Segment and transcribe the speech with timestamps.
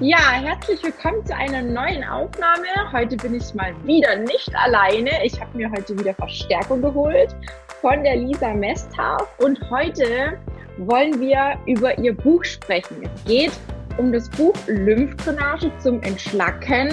[0.00, 2.68] Ja, herzlich willkommen zu einer neuen Aufnahme.
[2.92, 5.10] Heute bin ich mal wieder nicht alleine.
[5.24, 7.34] Ich habe mir heute wieder Verstärkung geholt
[7.80, 10.38] von der Lisa Mesthaus und heute
[10.76, 13.02] wollen wir über ihr Buch sprechen.
[13.02, 13.50] Es geht
[13.96, 16.92] um das Buch Lymphdrainage zum Entschlacken.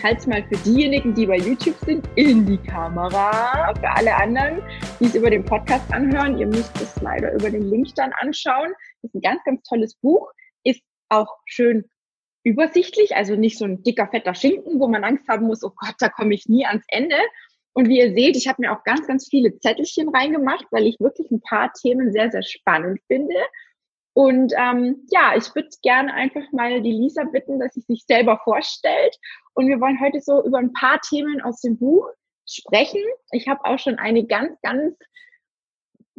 [0.00, 3.74] Halt's mal für diejenigen, die bei YouTube sind, in die Kamera.
[3.74, 4.62] Für alle anderen,
[5.00, 8.72] die es über den Podcast anhören, ihr müsst es leider über den Link dann anschauen.
[9.02, 10.30] Das ist ein ganz, ganz tolles Buch
[11.10, 11.88] auch schön
[12.42, 15.94] übersichtlich, also nicht so ein dicker, fetter Schinken, wo man Angst haben muss, oh Gott,
[15.98, 17.16] da komme ich nie ans Ende.
[17.72, 20.98] Und wie ihr seht, ich habe mir auch ganz, ganz viele Zettelchen reingemacht, weil ich
[20.98, 23.36] wirklich ein paar Themen sehr, sehr spannend finde.
[24.12, 28.40] Und ähm, ja, ich würde gerne einfach mal die Lisa bitten, dass sie sich selber
[28.42, 29.16] vorstellt.
[29.54, 32.08] Und wir wollen heute so über ein paar Themen aus dem Buch
[32.46, 33.02] sprechen.
[33.30, 34.96] Ich habe auch schon eine ganz, ganz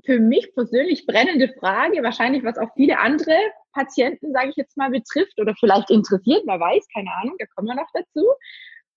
[0.06, 3.36] für mich persönlich brennende Frage, wahrscheinlich was auch viele andere
[3.74, 7.68] Patienten, sage ich jetzt mal, betrifft oder vielleicht interessiert, wer weiß, keine Ahnung, da kommen
[7.68, 8.28] wir noch dazu.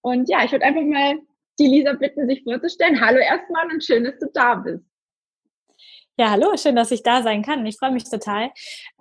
[0.00, 1.18] Und ja, ich würde einfach mal
[1.58, 3.00] die Lisa bitten, sich vorzustellen.
[3.00, 4.84] Hallo erstmal und schön, dass du da bist.
[6.16, 7.66] Ja, hallo, schön, dass ich da sein kann.
[7.66, 8.52] Ich freue mich total.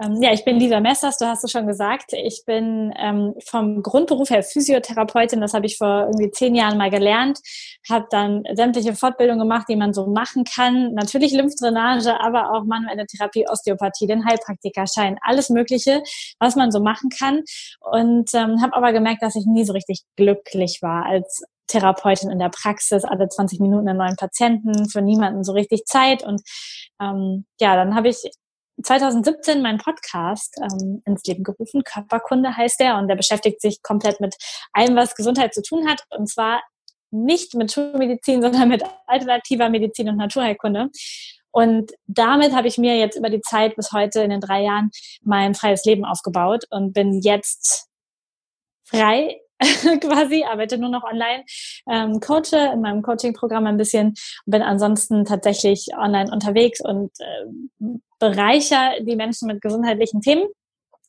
[0.03, 2.11] Ähm, ja, ich bin Lisa Messers, du hast es schon gesagt.
[2.14, 6.89] Ich bin ähm, vom Grundberuf her Physiotherapeutin, das habe ich vor irgendwie zehn Jahren mal
[6.89, 7.38] gelernt,
[7.88, 10.95] habe dann sämtliche Fortbildungen gemacht, die man so machen kann.
[10.95, 16.02] Natürlich Lymphdrainage, aber auch manuelle Therapie, Osteopathie, den Heilpraktikerschein, alles Mögliche,
[16.39, 17.44] was man so machen kann.
[17.80, 21.44] Und ähm, habe aber gemerkt, dass ich nie so richtig glücklich war als
[21.74, 26.24] Therapeutin in der Praxis, alle 20 Minuten einen neuen Patienten, für niemanden so richtig Zeit.
[26.24, 26.42] Und
[27.02, 28.30] ähm, ja, dann habe ich
[28.82, 31.84] 2017 meinen Podcast ähm, ins Leben gerufen.
[31.84, 34.36] Körperkunde heißt der und der beschäftigt sich komplett mit
[34.72, 36.04] allem, was Gesundheit zu tun hat.
[36.10, 36.62] Und zwar
[37.12, 40.90] nicht mit Schulmedizin, sondern mit alternativer Medizin und Naturheilkunde.
[41.52, 44.90] Und damit habe ich mir jetzt über die Zeit bis heute in den drei Jahren
[45.22, 47.88] mein freies Leben aufgebaut und bin jetzt
[48.86, 49.43] frei
[50.02, 51.44] quasi, arbeite nur noch online,
[51.89, 54.14] ähm, coache in meinem Coaching-Programm ein bisschen,
[54.45, 57.85] bin ansonsten tatsächlich online unterwegs und äh,
[58.19, 60.46] bereicher die Menschen mit gesundheitlichen Themen.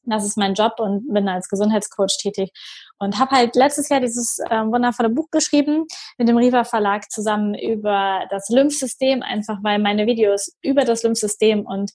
[0.06, 2.50] Das ist mein Job und bin als Gesundheitscoach tätig
[2.98, 5.87] und habe halt letztes Jahr dieses äh, wundervolle Buch geschrieben
[6.19, 11.64] mit dem Riva Verlag zusammen über das Lymphsystem, einfach weil meine Videos über das Lymphsystem
[11.64, 11.91] und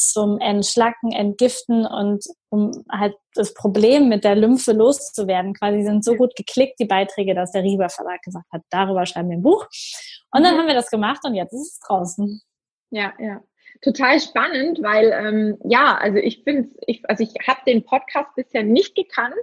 [0.00, 5.54] zum Entschlacken, Entgiften und um halt das Problem mit der Lymphe loszuwerden.
[5.54, 9.30] Quasi sind so gut geklickt, die Beiträge, dass der Rieber Verlag gesagt hat, darüber schreiben
[9.30, 9.66] wir ein Buch.
[10.32, 10.58] Und dann mhm.
[10.58, 12.40] haben wir das gemacht und jetzt ist es draußen.
[12.90, 13.42] Ja, ja.
[13.82, 18.62] Total spannend, weil ähm, ja, also ich finde, ich, also ich habe den Podcast bisher
[18.62, 19.34] nicht gekannt,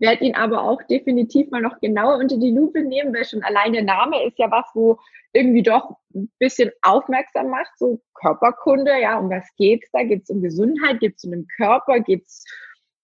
[0.00, 3.72] werde ihn aber auch definitiv mal noch genauer unter die Lupe nehmen, weil schon allein
[3.72, 4.98] der Name ist ja was, wo
[5.32, 10.02] irgendwie doch ein bisschen aufmerksam macht, so Körperkunde, ja, um was geht's da?
[10.02, 11.00] Geht's um Gesundheit?
[11.00, 12.00] Geht's um den Körper?
[12.00, 12.44] Geht's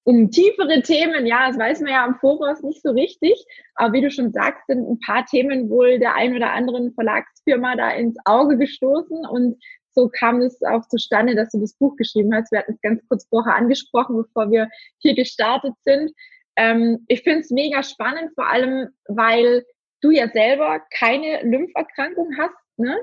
[0.04, 1.26] um tiefere Themen?
[1.26, 3.44] Ja, das weiß man ja am Voraus nicht so richtig.
[3.74, 7.76] Aber wie du schon sagst, sind ein paar Themen wohl der ein oder anderen Verlagsfirma
[7.76, 9.56] da ins Auge gestoßen und
[9.96, 12.52] so kam es auch zustande, dass du das Buch geschrieben hast.
[12.52, 14.68] Wir hatten es ganz kurz vorher angesprochen, bevor wir
[14.98, 16.12] hier gestartet sind.
[16.56, 19.64] Ähm, ich finde es mega spannend, vor allem, weil
[20.00, 22.56] du ja selber keine Lympherkrankung hast.
[22.76, 22.98] Ne?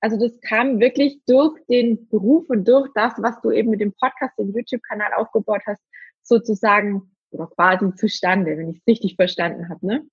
[0.00, 3.92] Also das kam wirklich durch den Beruf und durch das, was du eben mit dem
[3.94, 5.82] Podcast, dem YouTube-Kanal aufgebaut hast,
[6.22, 9.86] sozusagen oder quasi zustande, wenn ich es richtig verstanden habe.
[9.86, 10.06] Ne?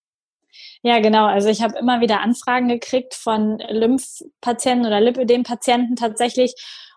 [0.82, 1.26] Ja, genau.
[1.26, 6.56] Also ich habe immer wieder Anfragen gekriegt von Lymphpatienten oder Lipödem-Patienten tatsächlich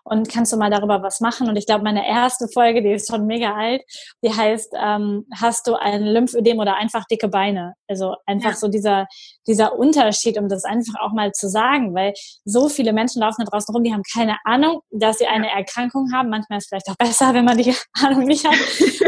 [0.09, 1.49] und kannst du mal darüber was machen?
[1.49, 3.81] Und ich glaube, meine erste Folge, die ist schon mega alt,
[4.23, 7.73] die heißt, ähm, hast du ein Lymphödem oder einfach dicke Beine?
[7.89, 8.55] Also einfach ja.
[8.55, 9.07] so dieser,
[9.47, 12.13] dieser Unterschied, um das einfach auch mal zu sagen, weil
[12.45, 16.13] so viele Menschen laufen da draußen rum, die haben keine Ahnung, dass sie eine Erkrankung
[16.13, 16.29] haben.
[16.29, 18.57] Manchmal ist es vielleicht auch besser, wenn man die Ahnung nicht hat.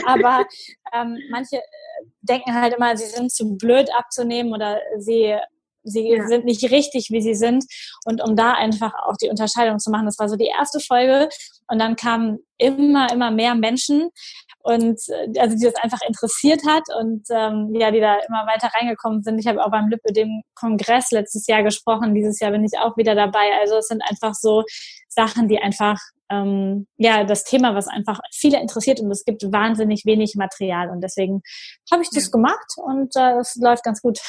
[0.05, 0.45] Aber
[0.93, 1.61] ähm, manche
[2.21, 5.35] denken halt immer, sie sind zu blöd abzunehmen oder sie
[5.83, 6.27] sie ja.
[6.27, 7.65] sind nicht richtig, wie sie sind.
[8.05, 11.29] Und um da einfach auch die Unterscheidung zu machen, das war so die erste Folge.
[11.67, 14.09] Und dann kamen immer, immer mehr Menschen
[14.59, 18.69] und äh, also die das einfach interessiert hat und ähm, ja, die da immer weiter
[18.73, 19.39] reingekommen sind.
[19.39, 22.13] Ich habe auch beim Lippe dem Kongress letztes Jahr gesprochen.
[22.13, 23.51] Dieses Jahr bin ich auch wieder dabei.
[23.61, 24.63] Also es sind einfach so
[25.07, 25.97] Sachen, die einfach
[26.29, 31.01] ähm, ja das Thema, was einfach viele interessiert und es gibt wahnsinnig wenig Material und
[31.01, 31.41] deswegen
[31.91, 32.31] habe ich das ja.
[32.31, 34.19] gemacht und äh, es läuft ganz gut.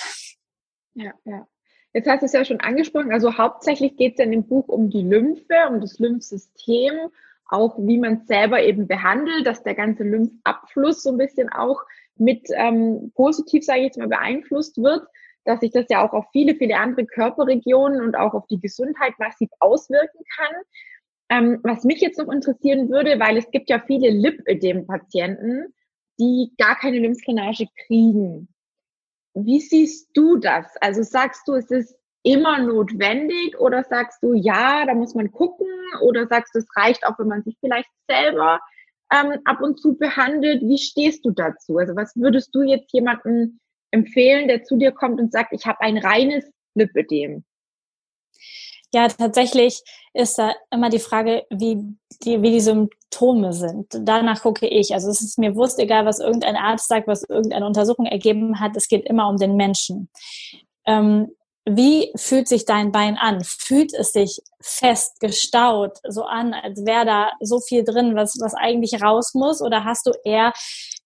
[0.94, 1.46] Ja, ja.
[1.92, 4.68] Jetzt hast du es ja schon angesprochen, also hauptsächlich geht es ja in dem Buch
[4.68, 7.10] um die Lymphe, um das Lymphsystem,
[7.50, 11.82] auch wie man es selber eben behandelt, dass der ganze Lymphabfluss so ein bisschen auch
[12.16, 15.06] mit ähm, positiv, sage ich jetzt mal, beeinflusst wird,
[15.44, 19.18] dass sich das ja auch auf viele, viele andere Körperregionen und auch auf die Gesundheit
[19.18, 20.54] massiv auswirken kann.
[21.30, 25.72] Ähm, was mich jetzt noch interessieren würde, weil es gibt ja viele Lipödem-Patienten,
[26.18, 28.48] die gar keine Lymphdrainage kriegen.
[29.34, 30.66] Wie siehst du das?
[30.80, 35.68] Also sagst du, es ist immer notwendig oder sagst du, ja, da muss man gucken
[36.02, 38.60] oder sagst du, es reicht auch, wenn man sich vielleicht selber
[39.12, 40.62] ähm, ab und zu behandelt?
[40.62, 41.78] Wie stehst du dazu?
[41.78, 43.58] Also was würdest du jetzt jemandem
[43.90, 46.44] empfehlen, der zu dir kommt und sagt, ich habe ein reines
[46.74, 47.44] Lipödem?
[48.92, 49.82] Ja, tatsächlich
[50.14, 51.78] ist da immer die Frage, wie
[52.24, 53.86] die, wie die Symptome sind.
[54.00, 54.92] Danach gucke ich.
[54.92, 58.76] Also es ist mir wurscht, egal was irgendein Arzt sagt, was irgendeine Untersuchung ergeben hat.
[58.76, 60.10] Es geht immer um den Menschen.
[60.86, 61.30] Ähm,
[61.68, 63.42] wie fühlt sich dein Bein an?
[63.44, 68.54] Fühlt es sich fest, gestaut, so an, als wäre da so viel drin, was, was
[68.54, 69.60] eigentlich raus muss?
[69.60, 70.52] Oder hast du eher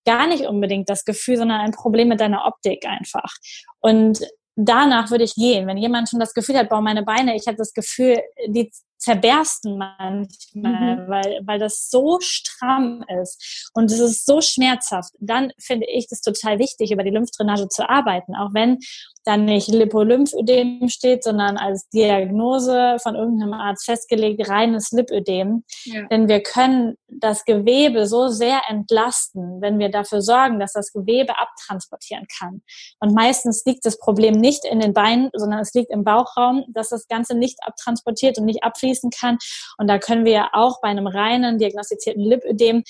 [0.04, 3.34] gar nicht unbedingt das Gefühl, sondern ein Problem mit deiner Optik einfach?
[3.80, 4.20] Und
[4.56, 5.66] danach würde ich gehen.
[5.66, 8.70] Wenn jemand schon das Gefühl hat, boah, meine Beine, ich habe das Gefühl, die
[9.04, 11.08] zerbersten manchmal, mhm.
[11.08, 16.22] weil, weil das so stramm ist und es ist so schmerzhaft, dann finde ich das
[16.22, 18.78] total wichtig, über die Lymphdrainage zu arbeiten, auch wenn
[19.24, 25.64] dann nicht Lipolymphödem steht, sondern als Diagnose von irgendeinem Arzt festgelegt, reines Lipödem.
[25.84, 26.02] Ja.
[26.08, 31.38] Denn wir können das Gewebe so sehr entlasten, wenn wir dafür sorgen, dass das Gewebe
[31.38, 32.62] abtransportieren kann.
[33.00, 36.90] Und meistens liegt das Problem nicht in den Beinen, sondern es liegt im Bauchraum, dass
[36.90, 38.62] das Ganze nicht abtransportiert und nicht
[38.94, 39.38] abfließen kann.
[39.78, 42.84] Und da können wir ja auch bei einem reinen diagnostizierten Lipödem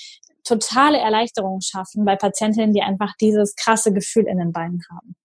[0.44, 5.16] totale Erleichterung schaffen bei Patientinnen, die einfach dieses krasse Gefühl in den Beinen haben.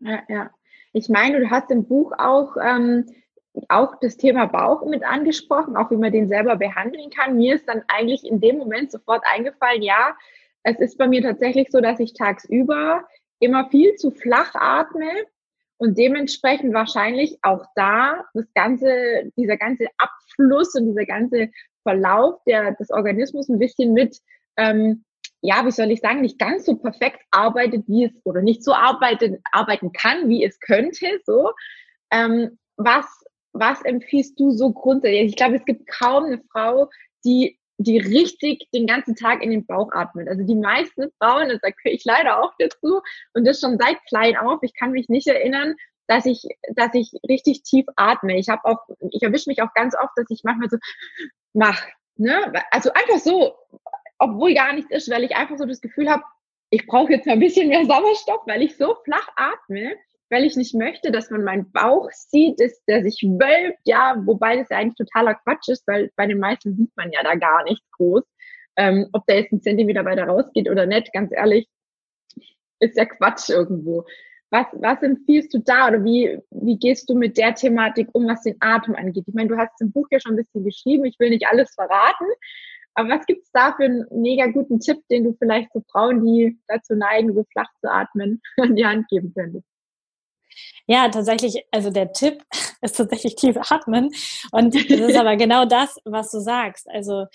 [0.00, 0.50] Ja, ja.
[0.92, 3.04] Ich meine, du hast im Buch auch, ähm,
[3.68, 7.36] auch das Thema Bauch mit angesprochen, auch wie man den selber behandeln kann.
[7.36, 10.16] Mir ist dann eigentlich in dem Moment sofort eingefallen, ja,
[10.62, 13.04] es ist bei mir tatsächlich so, dass ich tagsüber
[13.40, 15.26] immer viel zu flach atme
[15.78, 21.50] und dementsprechend wahrscheinlich auch da das ganze, dieser ganze Abfluss und dieser ganze
[21.82, 24.18] Verlauf der, des Organismus ein bisschen mit
[24.56, 25.04] ähm,
[25.42, 28.72] ja, wie soll ich sagen, nicht ganz so perfekt arbeitet, wie es oder nicht so
[28.72, 31.20] arbeitet, arbeiten kann, wie es könnte.
[31.24, 31.52] So,
[32.10, 33.06] ähm, was
[33.58, 35.30] was empfiehlst du so grundsätzlich?
[35.30, 36.90] Ich glaube, es gibt kaum eine Frau,
[37.24, 40.28] die die richtig den ganzen Tag in den Bauch atmet.
[40.28, 43.00] Also die meisten Frauen, das gehöre ich leider auch dazu
[43.34, 44.60] und das schon seit klein auf.
[44.62, 45.74] Ich kann mich nicht erinnern,
[46.06, 48.38] dass ich, dass ich richtig tief atme.
[48.38, 48.78] Ich habe auch,
[49.10, 50.78] ich erwische mich auch ganz oft, dass ich manchmal so
[51.52, 51.84] mach,
[52.16, 52.52] ne?
[52.70, 53.54] Also einfach so
[54.18, 56.22] obwohl gar nichts ist, weil ich einfach so das Gefühl habe,
[56.70, 59.96] ich brauche jetzt mal ein bisschen mehr Sauerstoff, weil ich so flach atme,
[60.30, 64.56] weil ich nicht möchte, dass man meinen Bauch sieht, dass der sich wölbt, ja, wobei
[64.56, 67.64] das ja eigentlich totaler Quatsch ist, weil bei den meisten sieht man ja da gar
[67.64, 68.24] nichts groß.
[68.76, 71.66] Ähm, ob der jetzt einen Zentimeter weiter rausgeht oder nicht, ganz ehrlich,
[72.80, 74.04] ist ja Quatsch irgendwo.
[74.50, 78.42] Was, was empfiehlst du da oder wie, wie gehst du mit der Thematik um, was
[78.42, 79.24] den Atem angeht?
[79.26, 81.74] Ich meine, du hast im Buch ja schon ein bisschen geschrieben, ich will nicht alles
[81.74, 82.26] verraten,
[82.94, 86.58] aber was gibt's da für einen mega guten Tipp, den du vielleicht so Frauen, die
[86.66, 89.66] dazu neigen, so flach zu atmen, an die Hand geben könntest?
[90.86, 92.42] Ja, tatsächlich, also der Tipp
[92.82, 94.10] ist tatsächlich tief atmen.
[94.52, 96.88] Und das ist aber genau das, was du sagst.
[96.90, 97.26] Also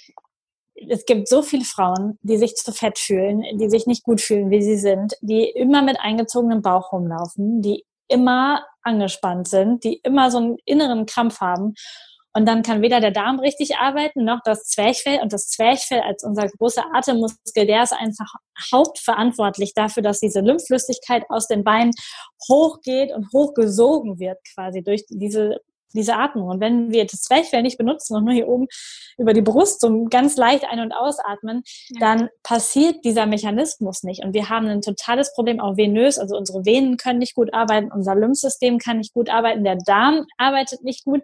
[0.75, 4.49] es gibt so viele Frauen, die sich zu fett fühlen, die sich nicht gut fühlen,
[4.49, 10.31] wie sie sind, die immer mit eingezogenem Bauch rumlaufen, die immer angespannt sind, die immer
[10.31, 11.75] so einen inneren Krampf haben.
[12.33, 15.19] Und dann kann weder der Darm richtig arbeiten, noch das Zwerchfell.
[15.21, 18.33] Und das Zwerchfell als unser großer Atemmuskel, der ist einfach
[18.71, 21.91] hauptverantwortlich dafür, dass diese Lymphflüssigkeit aus den Beinen
[22.47, 25.59] hochgeht und hochgesogen wird quasi durch diese
[25.93, 26.49] diese Atmung.
[26.49, 28.67] Und wenn wir das Zwerchfell nicht benutzen und nur hier oben
[29.17, 31.99] über die Brust so ganz leicht ein- und ausatmen, ja.
[31.99, 34.23] dann passiert dieser Mechanismus nicht.
[34.23, 36.17] Und wir haben ein totales Problem auch venös.
[36.17, 40.25] Also unsere Venen können nicht gut arbeiten, unser Lymphsystem kann nicht gut arbeiten, der Darm
[40.37, 41.21] arbeitet nicht gut.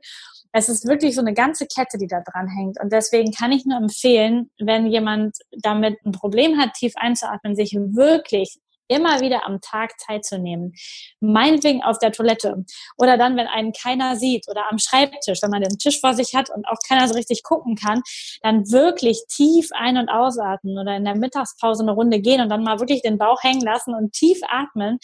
[0.54, 2.80] Es ist wirklich so eine ganze Kette, die da dran hängt.
[2.82, 7.74] Und deswegen kann ich nur empfehlen, wenn jemand damit ein Problem hat, tief einzuatmen, sich
[7.74, 8.58] wirklich
[8.88, 10.74] immer wieder am Tag Zeit zu nehmen.
[11.20, 12.66] Meinetwegen auf der Toilette
[12.98, 16.36] oder dann, wenn einen keiner sieht oder am Schreibtisch, wenn man den Tisch vor sich
[16.36, 18.02] hat und auch keiner so richtig gucken kann,
[18.42, 22.64] dann wirklich tief ein- und ausatmen oder in der Mittagspause eine Runde gehen und dann
[22.64, 25.00] mal wirklich den Bauch hängen lassen und tief atmen.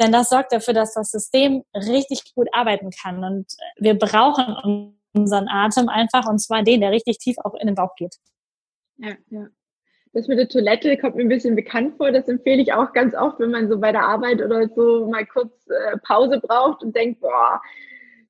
[0.00, 3.22] Denn das sorgt dafür, dass das System richtig gut arbeiten kann.
[3.22, 7.76] Und wir brauchen unseren Atem einfach, und zwar den, der richtig tief auch in den
[7.76, 8.16] Bauch geht.
[8.96, 9.46] Ja, ja.
[10.14, 12.12] Das mit der Toilette kommt mir ein bisschen bekannt vor.
[12.12, 15.26] Das empfehle ich auch ganz oft, wenn man so bei der Arbeit oder so mal
[15.26, 17.60] kurz äh, Pause braucht und denkt, boah,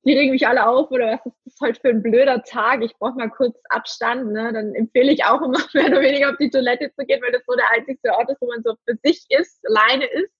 [0.03, 2.83] die regen mich alle auf oder was ist das heute für ein blöder Tag?
[2.83, 4.31] Ich brauche mal kurz Abstand.
[4.31, 4.51] Ne?
[4.51, 7.43] Dann empfehle ich auch immer mehr oder weniger auf die Toilette zu gehen, weil das
[7.45, 10.33] so der einzige Ort ist, wo man so für sich ist, alleine ist.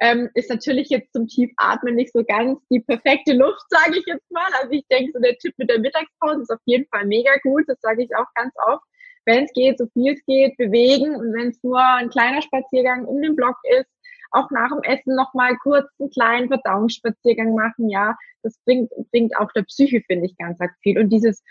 [0.00, 4.30] Ähm, ist natürlich jetzt zum Tiefatmen nicht so ganz die perfekte Luft, sage ich jetzt
[4.30, 4.48] mal.
[4.62, 7.64] Also ich denke, so der Tipp mit der Mittagspause ist auf jeden Fall mega gut.
[7.66, 8.84] Das sage ich auch ganz oft
[9.28, 13.04] wenn es geht, so viel es geht, bewegen und wenn es nur ein kleiner Spaziergang
[13.04, 13.88] um den Block ist,
[14.30, 19.52] auch nach dem Essen nochmal kurz einen kleinen Verdauungsspaziergang machen, ja, das bringt, bringt auch
[19.52, 20.98] der Psyche, finde ich, ganz viel.
[20.98, 21.42] Und dieses,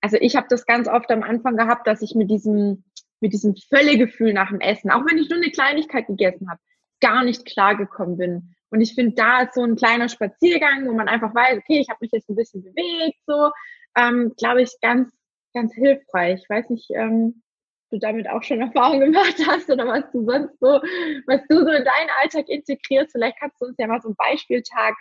[0.00, 2.84] also ich habe das ganz oft am Anfang gehabt, dass ich mit diesem,
[3.20, 6.60] mit diesem Völlegefühl nach dem Essen, auch wenn ich nur eine Kleinigkeit gegessen habe,
[7.00, 8.54] gar nicht klargekommen bin.
[8.70, 11.88] Und ich finde, da ist so ein kleiner Spaziergang, wo man einfach weiß, okay, ich
[11.88, 13.50] habe mich jetzt ein bisschen bewegt, so,
[13.96, 15.10] ähm, glaube ich, ganz,
[15.58, 16.40] ganz hilfreich.
[16.42, 17.42] Ich weiß nicht, ähm,
[17.90, 20.80] du damit auch schon Erfahrung gemacht hast oder was du sonst so,
[21.26, 23.12] was du so in deinen Alltag integrierst.
[23.12, 24.94] Vielleicht kannst du uns ja mal so einen Beispieltag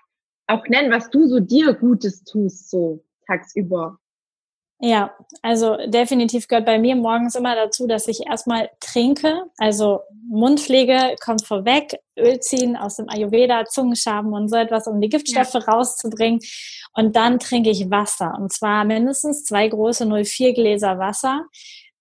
[0.48, 4.00] auch nennen, was du so dir Gutes tust, so tagsüber.
[4.80, 9.44] Ja, also definitiv gehört bei mir morgens immer dazu, dass ich erstmal trinke.
[9.58, 15.10] Also Mundpflege kommt vorweg, Öl ziehen aus dem Ayurveda, Zungenschaben und so etwas, um die
[15.10, 15.62] Giftstoffe ja.
[15.62, 16.42] rauszubringen.
[16.94, 18.36] Und dann trinke ich Wasser.
[18.38, 21.46] Und zwar mindestens zwei große 04 Gläser Wasser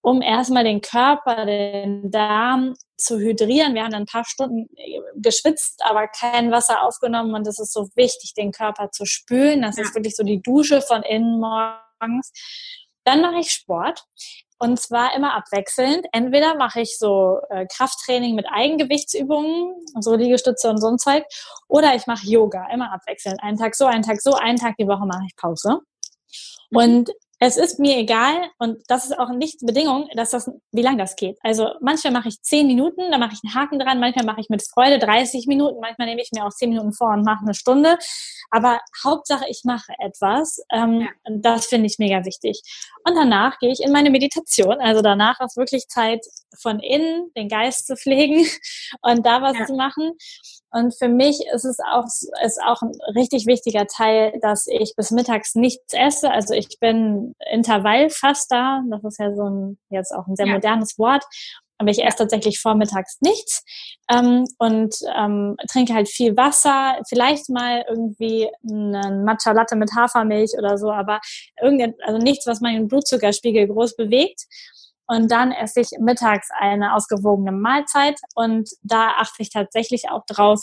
[0.07, 3.75] um erstmal den Körper, den Darm zu hydrieren.
[3.75, 7.73] Wir haben dann ein paar Stunden äh, geschwitzt, aber kein Wasser aufgenommen und es ist
[7.73, 9.63] so wichtig, den Körper zu spülen.
[9.63, 9.83] Das ja.
[9.83, 11.86] ist wirklich so die Dusche von innen morgens.
[13.05, 14.05] Dann mache ich Sport.
[14.59, 16.07] Und zwar immer abwechselnd.
[16.13, 21.25] Entweder mache ich so äh, Krafttraining mit Eigengewichtsübungen, so Liegestütze und so ein Zeug,
[21.69, 23.43] oder ich mache Yoga, immer abwechselnd.
[23.43, 25.81] Einen Tag so, einen Tag so, einen Tag die Woche mache ich Pause.
[26.71, 26.79] Mhm.
[26.79, 30.97] Und es ist mir egal und das ist auch nicht Bedingung, dass das, wie lang
[30.97, 31.39] das geht.
[31.43, 34.49] Also manchmal mache ich zehn Minuten, dann mache ich einen Haken dran, manchmal mache ich
[34.49, 37.55] mit Freude 30 Minuten, manchmal nehme ich mir auch zehn Minuten vor und mache eine
[37.55, 37.99] Stunde.
[38.51, 40.63] Aber Hauptsache, ich mache etwas.
[40.73, 41.09] Ähm, ja.
[41.27, 42.63] Das finde ich mega wichtig.
[43.05, 44.81] Und danach gehe ich in meine Meditation.
[44.81, 46.25] Also danach ist wirklich Zeit,
[46.61, 48.47] von innen den Geist zu pflegen
[49.03, 49.67] und da was ja.
[49.67, 50.13] zu machen.
[50.71, 55.11] Und für mich ist es auch, ist auch ein richtig wichtiger Teil, dass ich bis
[55.11, 56.31] mittags nichts esse.
[56.31, 58.83] Also ich bin Intervallfaster.
[58.91, 60.55] Das ist ja so ein, jetzt auch ein sehr ja.
[60.55, 61.25] modernes Wort.
[61.79, 63.63] Aber ich esse tatsächlich vormittags nichts
[64.11, 70.53] ähm, und ähm, trinke halt viel Wasser, vielleicht mal irgendwie einen Matcha Latte mit Hafermilch
[70.57, 71.21] oder so, aber
[71.61, 74.45] also nichts, was meinen Blutzuckerspiegel groß bewegt.
[75.07, 80.61] Und dann esse ich mittags eine ausgewogene Mahlzeit und da achte ich tatsächlich auch drauf,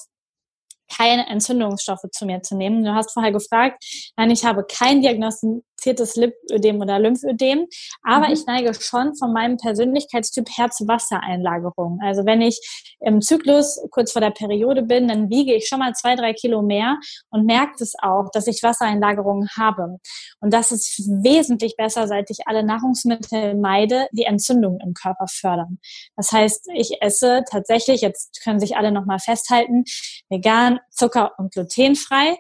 [0.95, 2.83] keine Entzündungsstoffe zu mir zu nehmen.
[2.83, 3.83] Du hast vorher gefragt,
[4.17, 5.01] nein, ich habe kein
[5.83, 7.67] diagnostiziertes Lipödem oder Lymphödem,
[8.03, 8.33] aber mhm.
[8.33, 11.99] ich neige schon von meinem Persönlichkeitstyp her zu Wassereinlagerung.
[12.01, 12.59] Also wenn ich
[12.99, 16.61] im Zyklus kurz vor der Periode bin, dann wiege ich schon mal zwei, drei Kilo
[16.61, 16.97] mehr
[17.29, 19.97] und merke es auch, dass ich Wassereinlagerungen habe.
[20.39, 25.79] Und das ist wesentlich besser, seit ich alle Nahrungsmittel meide, die Entzündungen im Körper fördern.
[26.15, 29.83] Das heißt, ich esse tatsächlich, jetzt können sich alle nochmal festhalten,
[30.29, 32.37] vegan, zucker- und glutenfrei,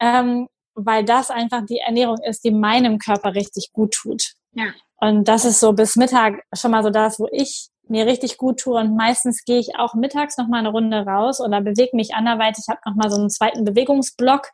[0.00, 4.32] ähm, weil das einfach die Ernährung ist, die meinem Körper richtig gut tut.
[4.52, 4.66] Ja.
[4.96, 8.60] Und das ist so bis Mittag schon mal so das, wo ich mir richtig gut
[8.60, 8.78] tue.
[8.78, 12.64] Und meistens gehe ich auch mittags noch mal eine Runde raus oder bewege mich anderweitig.
[12.66, 14.50] Ich habe noch mal so einen zweiten Bewegungsblock.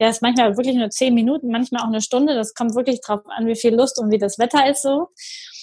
[0.00, 2.34] Der ist manchmal wirklich nur zehn Minuten, manchmal auch eine Stunde.
[2.34, 5.08] Das kommt wirklich drauf an, wie viel Lust und wie das Wetter ist so.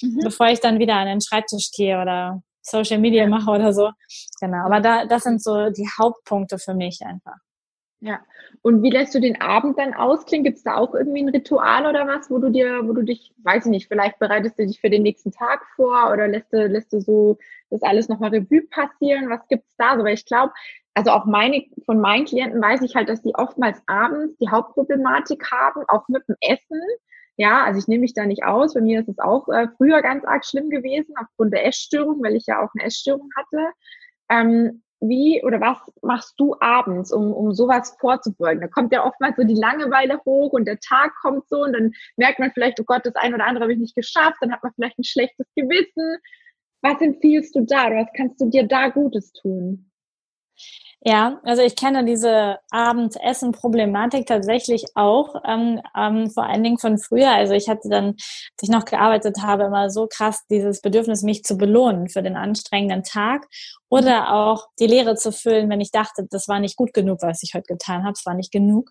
[0.01, 0.19] Mhm.
[0.24, 3.91] Bevor ich dann wieder an den Schreibtisch gehe oder Social Media mache oder so.
[4.41, 4.65] Genau.
[4.65, 7.38] Aber da, das sind so die Hauptpunkte für mich einfach.
[8.05, 8.19] Ja.
[8.62, 10.43] Und wie lässt du den Abend dann ausklingen?
[10.43, 13.33] Gibt es da auch irgendwie ein Ritual oder was, wo du dir, wo du dich,
[13.39, 16.67] weiß ich nicht, vielleicht bereitest du dich für den nächsten Tag vor oder lässt du,
[16.67, 17.39] lässt du so
[17.71, 19.27] das alles nochmal Revue passieren?
[19.31, 20.03] Was gibt's da so?
[20.03, 20.53] Weil ich glaube,
[20.93, 25.43] also auch meine, von meinen Klienten weiß ich halt, dass die oftmals abends die Hauptproblematik
[25.51, 26.81] haben, auch mit dem Essen.
[27.38, 28.75] Ja, also ich nehme mich da nicht aus.
[28.75, 32.35] Bei mir ist es auch äh, früher ganz arg schlimm gewesen, aufgrund der Essstörung, weil
[32.35, 33.71] ich ja auch eine Essstörung hatte.
[34.29, 38.62] Ähm, wie oder was machst du abends, um, um sowas vorzubeugen?
[38.62, 41.91] Da kommt ja oftmals so die Langeweile hoch und der Tag kommt so und dann
[42.17, 44.63] merkt man vielleicht, oh Gott, das ein oder andere habe ich nicht geschafft, dann hat
[44.63, 46.17] man vielleicht ein schlechtes Gewissen.
[46.81, 49.91] Was empfiehlst du da was kannst du dir da Gutes tun?
[51.07, 57.29] Ja, also ich kenne diese Abendessen-Problematik tatsächlich auch, ähm, ähm, vor allen Dingen von früher.
[57.29, 61.43] Also ich hatte dann, als ich noch gearbeitet habe, immer so krass dieses Bedürfnis, mich
[61.43, 63.45] zu belohnen für den anstrengenden Tag
[63.88, 67.43] oder auch die Leere zu füllen, wenn ich dachte, das war nicht gut genug, was
[67.43, 68.89] ich heute getan habe, es war nicht genug.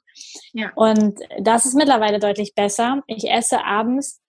[0.52, 0.71] Ja.
[0.76, 3.02] Und das ist mittlerweile deutlich besser.
[3.09, 4.21] Ich esse abends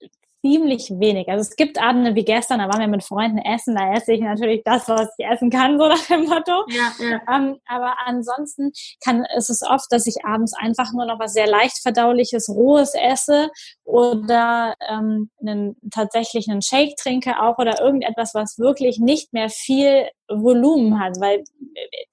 [0.45, 1.27] ziemlich wenig.
[1.27, 4.21] Also es gibt Abende wie gestern, da waren wir mit Freunden essen, da esse ich
[4.21, 6.65] natürlich das, was ich essen kann, so nach dem Motto.
[6.69, 7.21] Ja, ja.
[7.35, 8.71] Ähm, aber ansonsten
[9.03, 12.93] kann, ist es oft, dass ich abends einfach nur noch was sehr leicht verdauliches, rohes
[12.93, 13.49] esse
[13.85, 20.07] oder ähm, einen, tatsächlich einen Shake trinke auch oder irgendetwas, was wirklich nicht mehr viel
[20.29, 21.43] Volumen hat, weil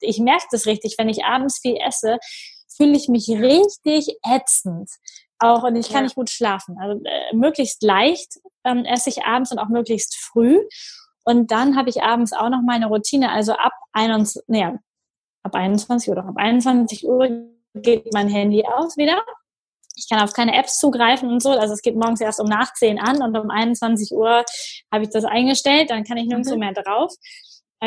[0.01, 2.17] ich merke das richtig, wenn ich abends viel esse,
[2.75, 4.89] fühle ich mich richtig ätzend
[5.43, 6.03] auch und ich kann ja.
[6.03, 6.77] nicht gut schlafen.
[6.81, 10.59] Also äh, möglichst leicht ähm, esse ich abends und auch möglichst früh.
[11.25, 13.31] Und dann habe ich abends auch noch meine Routine.
[13.31, 14.67] Also ab 21, nee,
[15.43, 19.23] ab 21 oder ab 21 Uhr geht mein Handy aus wieder.
[19.95, 21.51] Ich kann auf keine Apps zugreifen und so.
[21.51, 24.45] Also es geht morgens erst um nach 10 an und um 21 Uhr
[24.91, 25.91] habe ich das eingestellt.
[25.91, 26.61] Dann kann ich nirgendwo mhm.
[26.61, 27.15] mehr drauf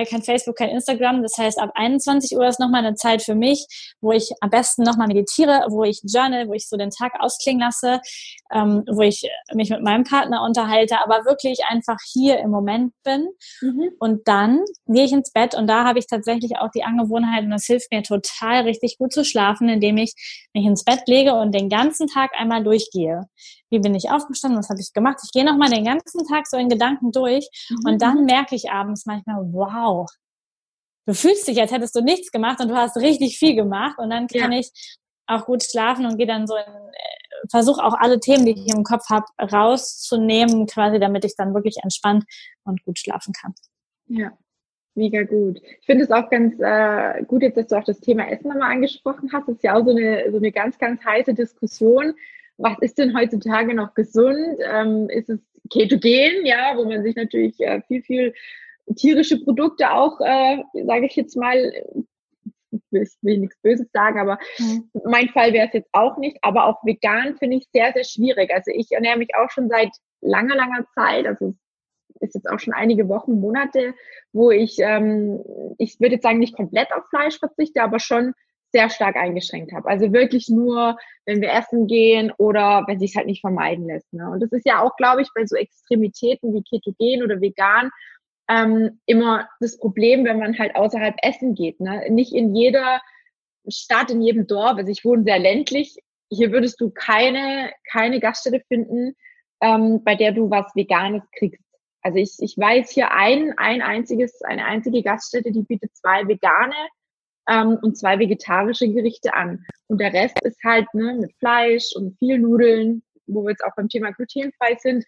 [0.04, 1.22] kein Facebook, kein Instagram.
[1.24, 3.66] Das heißt, ab 21 Uhr ist nochmal eine Zeit für mich,
[4.02, 7.62] wo ich am besten nochmal meditiere, wo ich journal, wo ich so den Tag ausklingen
[7.62, 8.02] lasse,
[8.52, 13.30] ähm, wo ich mich mit meinem Partner unterhalte, aber wirklich einfach hier im Moment bin.
[13.62, 13.92] Mhm.
[14.00, 17.52] Und dann gehe ich ins Bett und da habe ich tatsächlich auch die Angewohnheit und
[17.52, 20.14] das hilft mir total richtig gut zu schlafen, indem ich
[20.54, 23.22] mich ins Bett lege und den ganzen Tag einmal durchgehe
[23.69, 25.19] wie bin ich aufgestanden, was habe ich gemacht.
[25.24, 27.91] Ich gehe nochmal den ganzen Tag so in Gedanken durch mhm.
[27.91, 30.10] und dann merke ich abends manchmal, wow,
[31.05, 34.10] du fühlst dich, als hättest du nichts gemacht und du hast richtig viel gemacht und
[34.10, 34.60] dann kann ja.
[34.60, 34.72] ich
[35.27, 38.74] auch gut schlafen und gehe dann so in, äh, versuche auch alle Themen, die ich
[38.74, 42.25] im Kopf habe, rauszunehmen, quasi, damit ich dann wirklich entspannt
[42.63, 43.53] und gut schlafen kann.
[44.07, 44.31] Ja,
[44.93, 45.62] mega gut.
[45.79, 48.72] Ich finde es auch ganz äh, gut jetzt, dass du auch das Thema Essen nochmal
[48.72, 49.48] angesprochen hast.
[49.48, 52.13] Das ist ja auch so eine, so eine ganz, ganz heiße Diskussion
[52.58, 54.58] was ist denn heutzutage noch gesund?
[54.64, 55.40] Ähm, ist es
[55.72, 58.34] ketogen, ja, wo man sich natürlich äh, viel, viel
[58.96, 61.72] tierische Produkte auch, äh, sage ich jetzt mal,
[62.92, 64.90] ich will nichts Böses sagen, aber mhm.
[65.06, 66.38] mein Fall wäre es jetzt auch nicht.
[66.42, 68.52] Aber auch vegan finde ich sehr, sehr schwierig.
[68.54, 69.90] Also ich ernähre mich auch schon seit
[70.22, 71.26] langer, langer Zeit.
[71.26, 71.56] Also
[72.22, 73.94] ist jetzt auch schon einige Wochen, Monate,
[74.32, 75.44] wo ich, ähm,
[75.78, 78.34] ich würde jetzt sagen, nicht komplett auf Fleisch verzichte, aber schon
[78.75, 79.88] sehr stark eingeschränkt habe.
[79.88, 84.12] Also wirklich nur, wenn wir essen gehen oder wenn sich halt nicht vermeiden lässt.
[84.12, 84.29] Ne?
[84.29, 87.89] Und das ist ja auch, glaube ich, bei so Extremitäten wie Ketogen oder Vegan
[88.50, 91.79] ähm, immer das Problem, wenn man halt außerhalb essen geht.
[91.79, 92.03] Ne?
[92.10, 93.00] Nicht in jeder
[93.70, 95.96] Stadt, in jedem Dorf, also ich wohne sehr ländlich,
[96.29, 99.15] hier würdest du keine, keine Gaststätte finden,
[99.62, 101.63] ähm, bei der du was Veganes kriegst.
[102.01, 106.75] Also ich, ich weiß hier ein, ein einziges, eine einzige Gaststätte, die bietet zwei vegane
[107.50, 109.66] ähm, und zwei vegetarische Gerichte an.
[109.88, 113.76] Und der Rest ist halt ne, mit Fleisch und viel Nudeln, wo wir jetzt auch
[113.76, 115.04] beim Thema glutenfrei sind,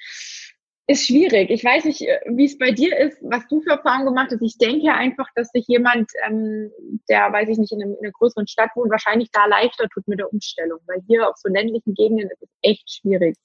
[0.90, 1.50] ist schwierig.
[1.50, 4.42] Ich weiß nicht, äh, wie es bei dir ist, was du für Erfahrungen gemacht hast.
[4.42, 6.72] Ich denke einfach, dass sich jemand, ähm,
[7.10, 10.08] der, weiß ich nicht, in, einem, in einer größeren Stadt wohnt, wahrscheinlich da leichter tut
[10.08, 10.80] mit der Umstellung.
[10.88, 13.36] Weil hier auf so ländlichen Gegenden ist es echt schwierig.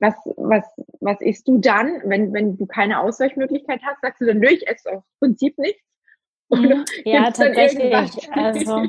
[0.00, 0.64] Was, was,
[1.00, 4.00] was isst du dann, wenn, wenn du keine Ausweichmöglichkeit hast?
[4.02, 5.80] Sagst du dann, nö, ich esse aus Prinzip nichts?
[6.52, 7.92] Oder ja, tatsächlich.
[8.32, 8.86] Also,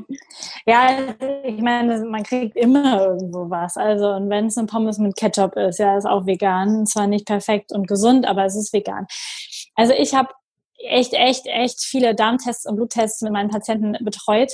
[0.66, 3.78] ja, ich meine, man kriegt immer irgendwo was.
[3.78, 6.86] Also, und wenn es eine Pommes mit Ketchup ist, ja, ist auch vegan.
[6.86, 9.08] Zwar nicht perfekt und gesund, aber es ist vegan.
[9.76, 10.30] Also, ich habe
[10.84, 14.52] echt, echt, echt viele Darmtests und Bluttests mit meinen Patienten betreut.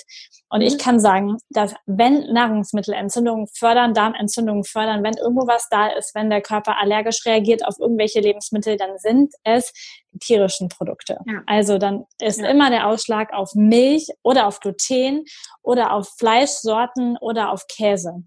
[0.50, 0.68] Und mhm.
[0.68, 6.16] ich kann sagen, dass wenn Nahrungsmittel Entzündungen fördern, Darmentzündungen fördern, wenn irgendwo was da ist,
[6.16, 9.72] wenn der Körper allergisch reagiert auf irgendwelche Lebensmittel, dann sind es
[10.20, 11.20] tierischen Produkte.
[11.26, 11.42] Ja.
[11.46, 12.50] Also dann ist ja.
[12.50, 15.26] immer der Ausschlag auf Milch oder auf Gluten
[15.62, 18.24] oder auf Fleischsorten oder auf Käse.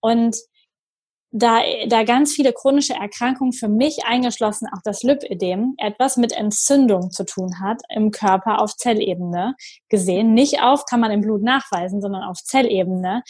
[0.00, 0.36] Und
[1.32, 7.10] da, da ganz viele chronische Erkrankungen für mich eingeschlossen, auch das Lipödem, etwas mit Entzündung
[7.12, 9.54] zu tun hat im Körper auf Zellebene
[9.88, 13.22] gesehen, nicht auf, kann man im Blut nachweisen, sondern auf Zellebene,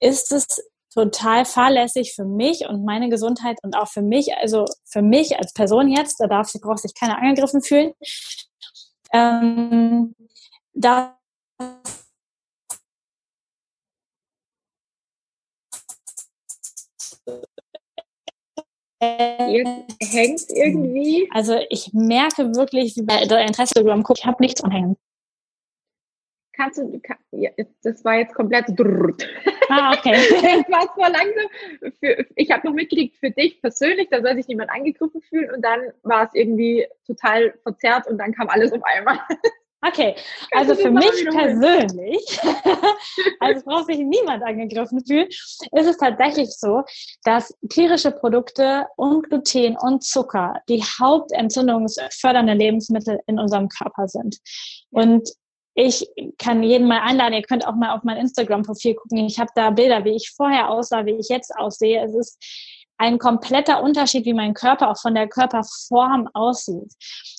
[0.00, 0.46] ist es
[0.94, 5.52] total fahrlässig für mich und meine Gesundheit und auch für mich, also für mich als
[5.52, 7.92] Person jetzt, da darf, braucht sich keiner angegriffen fühlen,
[9.12, 10.14] ähm,
[10.74, 11.18] da
[19.02, 21.28] Jetzt hängt irgendwie.
[21.32, 24.96] Also ich merke wirklich, wie bei der Interesse-Programm guckt, ich habe nichts anhängen.
[26.54, 27.50] Kannst du, kann, ja,
[27.82, 28.66] das war jetzt komplett.
[29.68, 30.12] Ah, okay.
[30.30, 31.92] das war zwar langsam.
[31.98, 35.62] Für, ich habe noch mitgekriegt für dich persönlich, da soll sich niemand angegriffen fühlen und
[35.62, 39.18] dann war es irgendwie total verzerrt und dann kam alles auf einmal.
[39.84, 40.14] Okay,
[40.52, 42.38] also für mich persönlich,
[43.40, 46.84] also braucht sich niemand angegriffen fühlen, ist es tatsächlich so,
[47.24, 54.38] dass tierische Produkte und Gluten und Zucker die hauptentzündungsfördernden Lebensmittel in unserem Körper sind.
[54.90, 55.28] Und
[55.74, 56.06] ich
[56.38, 59.26] kann jeden mal einladen, ihr könnt auch mal auf mein Instagram-Profil gucken.
[59.26, 62.04] Ich habe da Bilder, wie ich vorher aussah, wie ich jetzt aussehe.
[62.04, 66.92] Es ist ein kompletter Unterschied, wie mein Körper auch von der Körperform aussieht.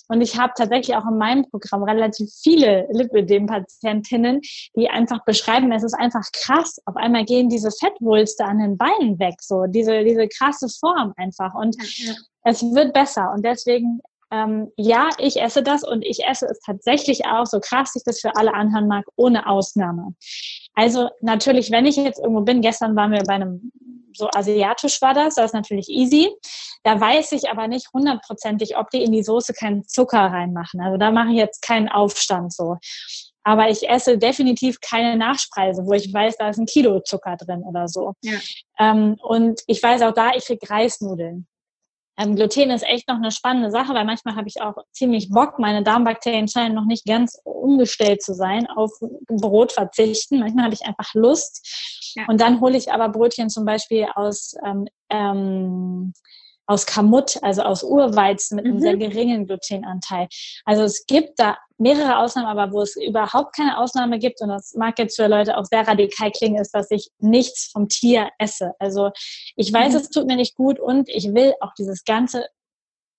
[0.08, 4.40] Und ich habe tatsächlich auch in meinem Programm relativ viele Lipödem-Patientinnen,
[4.76, 6.80] die einfach beschreiben, es ist einfach krass.
[6.84, 11.54] Auf einmal gehen diese Fettwulste an den Beinen weg, so diese, diese krasse Form einfach.
[11.54, 12.12] Und ja.
[12.42, 13.32] es wird besser.
[13.34, 14.00] Und deswegen
[14.34, 18.20] ähm, ja, ich esse das und ich esse es tatsächlich auch, so krass ich das
[18.20, 20.14] für alle anhören mag, ohne Ausnahme.
[20.74, 23.70] Also natürlich, wenn ich jetzt irgendwo bin, gestern waren wir bei einem
[24.16, 26.30] so asiatisch war das, das ist natürlich easy.
[26.84, 30.80] Da weiß ich aber nicht hundertprozentig, ob die in die Soße keinen Zucker reinmachen.
[30.80, 32.76] Also da mache ich jetzt keinen Aufstand so.
[33.42, 37.62] Aber ich esse definitiv keine Nachspeise, wo ich weiß, da ist ein Kilo Zucker drin
[37.62, 38.14] oder so.
[38.22, 38.38] Ja.
[38.78, 41.46] Ähm, und ich weiß auch da, ich krieg Reisnudeln.
[42.16, 45.58] Ähm, Gluten ist echt noch eine spannende Sache, weil manchmal habe ich auch ziemlich Bock,
[45.58, 48.92] meine Darmbakterien scheinen noch nicht ganz umgestellt zu sein, auf
[49.28, 50.38] Brot verzichten.
[50.38, 52.12] Manchmal habe ich einfach Lust.
[52.14, 52.24] Ja.
[52.28, 56.12] Und dann hole ich aber Brötchen zum Beispiel aus ähm, ähm,
[56.66, 58.80] aus Kamut, also aus Urweizen mit einem mhm.
[58.80, 60.28] sehr geringen Glutenanteil.
[60.64, 64.74] Also es gibt da mehrere Ausnahmen, aber wo es überhaupt keine Ausnahme gibt, und das
[64.74, 68.72] mag jetzt für Leute auch sehr radikal klingen, ist, dass ich nichts vom Tier esse.
[68.78, 69.10] Also
[69.56, 69.98] ich weiß, mhm.
[69.98, 72.46] es tut mir nicht gut und ich will auch dieses ganze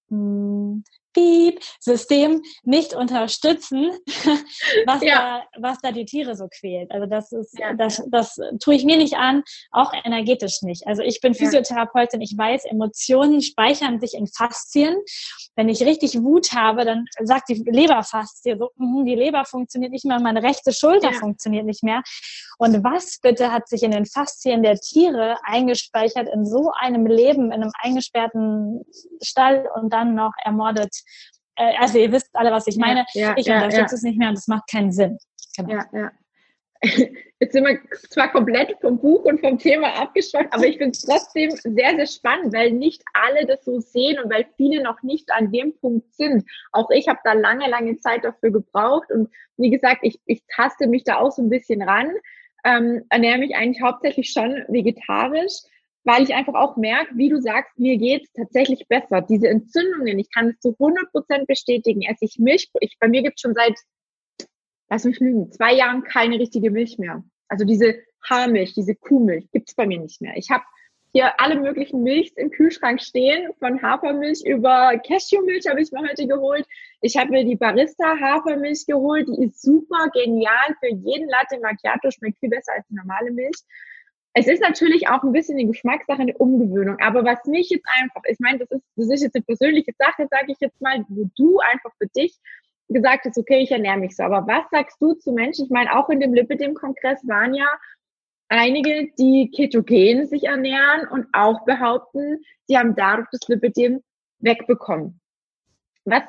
[0.09, 0.83] mh, hm,
[1.15, 3.91] Piep, System nicht unterstützen,
[4.85, 5.43] was, ja.
[5.55, 6.91] da, was da die Tiere so quält.
[6.91, 7.73] Also das ist, ja.
[7.73, 10.85] das, das tue ich mir nicht an, auch energetisch nicht.
[10.85, 14.95] Also ich bin Physiotherapeutin, ich weiß, Emotionen speichern sich in Faszien.
[15.55, 20.05] Wenn ich richtig Wut habe, dann sagt die Leberfaszie so, mm, die Leber funktioniert nicht
[20.05, 21.19] mehr, meine rechte Schulter ja.
[21.19, 22.03] funktioniert nicht mehr.
[22.57, 27.51] Und was bitte hat sich in den Faszien der Tiere eingespeichert in so einem Leben,
[27.51, 28.85] in einem eingesperrten
[29.21, 31.04] Stall und dann noch ermordet
[31.55, 33.05] äh, also ihr wisst alle, was ich meine.
[33.13, 35.17] Ja, ja, ich unterstütze es nicht mehr und es macht keinen Sinn.
[35.57, 35.81] Genau.
[37.39, 41.01] Jetzt sind wir zwar komplett vom Buch und vom Thema abgeschweift, aber ich finde es
[41.01, 45.31] trotzdem sehr, sehr spannend, weil nicht alle das so sehen und weil viele noch nicht
[45.31, 46.45] an dem Punkt sind.
[46.71, 50.87] Auch ich habe da lange, lange Zeit dafür gebraucht und wie gesagt, ich, ich taste
[50.87, 52.11] mich da auch so ein bisschen ran,
[52.63, 55.61] ähm, ernähre mich eigentlich hauptsächlich schon vegetarisch,
[56.05, 59.21] weil ich einfach auch merke, wie du sagst, mir geht's tatsächlich besser.
[59.21, 62.03] Diese Entzündungen, ich kann es zu 100 Prozent bestätigen.
[62.03, 63.73] Esse ich Milch, ich, bei mir gibt's schon seit,
[64.89, 67.23] lass mich lügen, zwei Jahren keine richtige Milch mehr.
[67.47, 70.33] Also diese Haarmilch, diese Kuhmilch gibt's bei mir nicht mehr.
[70.37, 70.63] Ich habe
[71.11, 76.27] hier alle möglichen Milchs im Kühlschrank stehen, von Hafermilch über Cashewmilch habe ich mir heute
[76.27, 76.67] geholt.
[77.01, 82.11] Ich habe mir die Barista Hafermilch geholt, die ist super genial für jeden Latte Macchiato,
[82.11, 83.57] schmeckt viel besser als die normale Milch.
[84.37, 86.97] Es ist natürlich auch ein bisschen die Geschmackssache, eine Umgewöhnung.
[86.99, 90.27] Aber was mich jetzt einfach, ich meine, das ist, das ist jetzt eine persönliche Sache,
[90.29, 92.37] sage ich jetzt mal, wo du einfach für dich
[92.89, 94.23] gesagt hast, okay, ich ernähre mich so.
[94.23, 95.65] Aber was sagst du zu Menschen?
[95.65, 97.65] Ich meine, auch in dem Lipidem-Kongress waren ja
[98.49, 104.03] einige, die ketogen sich ernähren und auch behaupten, sie haben dadurch das Lipidem
[104.39, 105.21] wegbekommen.
[106.03, 106.23] Was,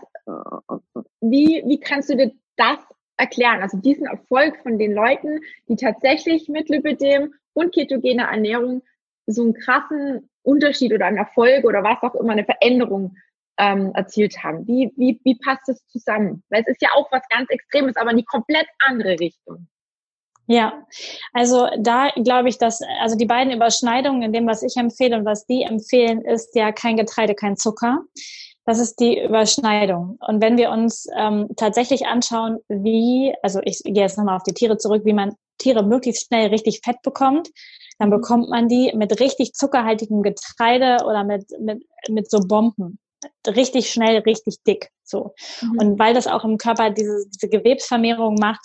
[1.21, 2.79] wie, wie kannst du dir das
[3.17, 3.63] erklären?
[3.63, 8.83] Also diesen Erfolg von den Leuten, die tatsächlich mit Lipidem und ketogene Ernährung
[9.27, 13.17] so einen krassen Unterschied oder einen Erfolg oder was auch immer, eine Veränderung
[13.59, 14.67] ähm, erzielt haben.
[14.67, 16.43] Wie, wie, wie passt das zusammen?
[16.51, 19.67] Weil es ist ja auch was ganz Extremes, aber in die komplett andere Richtung.
[20.49, 20.87] Ja,
[21.33, 25.25] also da glaube ich, dass also die beiden Überschneidungen in dem, was ich empfehle und
[25.25, 28.03] was die empfehlen, ist ja kein Getreide, kein Zucker.
[28.65, 30.19] Das ist die Überschneidung.
[30.21, 34.55] Und wenn wir uns ähm, tatsächlich anschauen, wie, also ich gehe jetzt nochmal auf die
[34.55, 35.35] Tiere zurück, wie man
[35.67, 37.51] Tiere möglichst schnell richtig fett bekommt,
[37.99, 38.15] dann mhm.
[38.15, 42.99] bekommt man die mit richtig zuckerhaltigem Getreide oder mit, mit, mit so Bomben.
[43.47, 44.91] Richtig schnell, richtig dick.
[45.03, 45.35] So.
[45.61, 45.79] Mhm.
[45.79, 48.61] Und weil das auch im Körper diese, diese Gewebsvermehrung macht,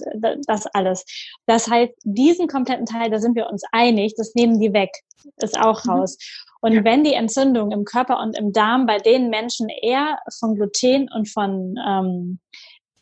[0.45, 1.05] das alles.
[1.47, 4.91] Das heißt, diesen kompletten Teil, da sind wir uns einig, das nehmen die weg.
[5.37, 5.91] Ist auch mhm.
[5.91, 6.17] raus.
[6.61, 6.83] Und ja.
[6.83, 11.27] wenn die Entzündung im Körper und im Darm bei den Menschen eher von Gluten und
[11.27, 12.39] von ähm,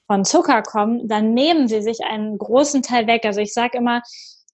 [0.09, 3.25] von Zucker kommen, dann nehmen sie sich einen großen Teil weg.
[3.25, 4.01] Also ich sage immer,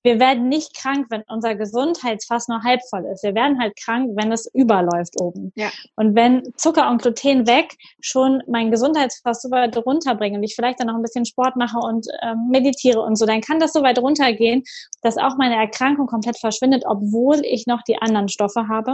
[0.04, 3.24] wir werden nicht krank, wenn unser Gesundheitsfass nur halb voll ist.
[3.24, 5.54] Wir werden halt krank, wenn es überläuft oben.
[5.56, 5.70] Ja.
[5.96, 10.82] Und wenn Zucker und Gluten weg schon mein Gesundheitsfass so weit runterbringen und ich vielleicht
[10.82, 13.82] dann noch ein bisschen Sport mache und ähm, meditiere und so, dann kann das so
[13.82, 14.64] weit runtergehen,
[15.02, 18.92] dass auch meine Erkrankung komplett verschwindet, obwohl ich noch die anderen Stoffe habe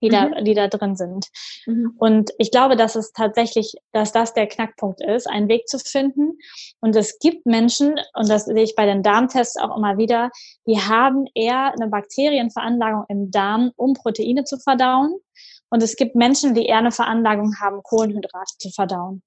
[0.00, 0.12] die, mhm.
[0.12, 1.26] da, die da drin sind.
[1.66, 1.94] Mhm.
[1.98, 6.38] Und ich glaube, dass es tatsächlich, dass das der Knackpunkt ist, einen Weg zu finden.
[6.80, 10.30] Und es gibt Menschen, und das sehe ich bei den Darmtests auch immer wieder,
[10.66, 15.16] die haben eher eine Bakterienveranlagung im Darm, um Proteine zu verdauen.
[15.70, 19.22] Und es gibt Menschen, die eher eine Veranlagung haben, Kohlenhydrate zu verdauen.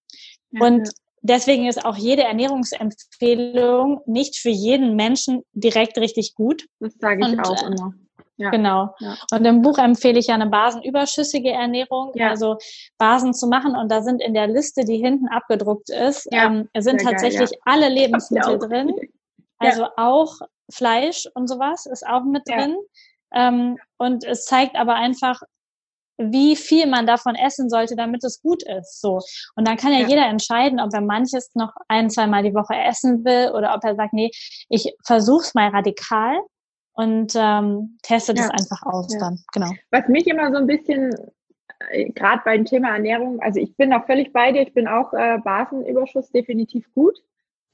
[0.51, 0.93] Ja, und ja.
[1.21, 6.67] deswegen ist auch jede Ernährungsempfehlung nicht für jeden Menschen direkt richtig gut.
[6.79, 7.93] Das sage ich und, auch immer.
[8.37, 8.49] Ja.
[8.49, 8.95] Genau.
[8.99, 9.17] Ja.
[9.31, 12.29] Und im Buch empfehle ich ja eine basenüberschüssige Ernährung, ja.
[12.29, 12.57] also
[12.97, 13.75] Basen zu machen.
[13.75, 17.59] Und da sind in der Liste, die hinten abgedruckt ist, ähm, sind Sehr tatsächlich geil,
[17.65, 18.95] alle Lebensmittel drin.
[19.63, 20.39] Also auch
[20.71, 22.75] Fleisch und sowas ist auch mit drin.
[23.31, 25.39] Ähm, und es zeigt aber einfach,
[26.17, 29.01] wie viel man davon essen sollte, damit es gut ist.
[29.01, 29.21] So.
[29.55, 32.53] Und dann kann ja, ja, jeder entscheiden, ob er manches noch ein, zwei Mal die
[32.53, 34.31] Woche essen will oder ob er sagt, nee,
[34.69, 36.39] ich versuch's mal radikal
[36.93, 38.51] und ähm, teste das ja.
[38.51, 39.19] einfach aus ja.
[39.19, 39.39] dann.
[39.53, 39.71] Genau.
[39.91, 41.15] Was mich immer so ein bisschen
[41.89, 45.13] äh, gerade beim Thema Ernährung, also ich bin auch völlig bei dir, ich bin auch
[45.13, 47.17] äh, Basenüberschuss definitiv gut.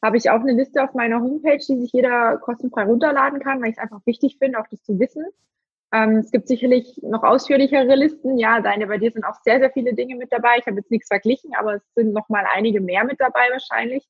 [0.04, 3.70] Habe ich auch eine Liste auf meiner Homepage, die sich jeder kostenfrei runterladen kann, weil
[3.70, 5.26] ich es einfach wichtig finde, auch das zu wissen.
[5.92, 8.38] Ähm, es gibt sicherlich noch ausführlichere Listen.
[8.38, 10.58] Ja, deine, bei dir sind auch sehr, sehr viele Dinge mit dabei.
[10.60, 14.08] Ich habe jetzt nichts verglichen, aber es sind noch mal einige mehr mit dabei wahrscheinlich.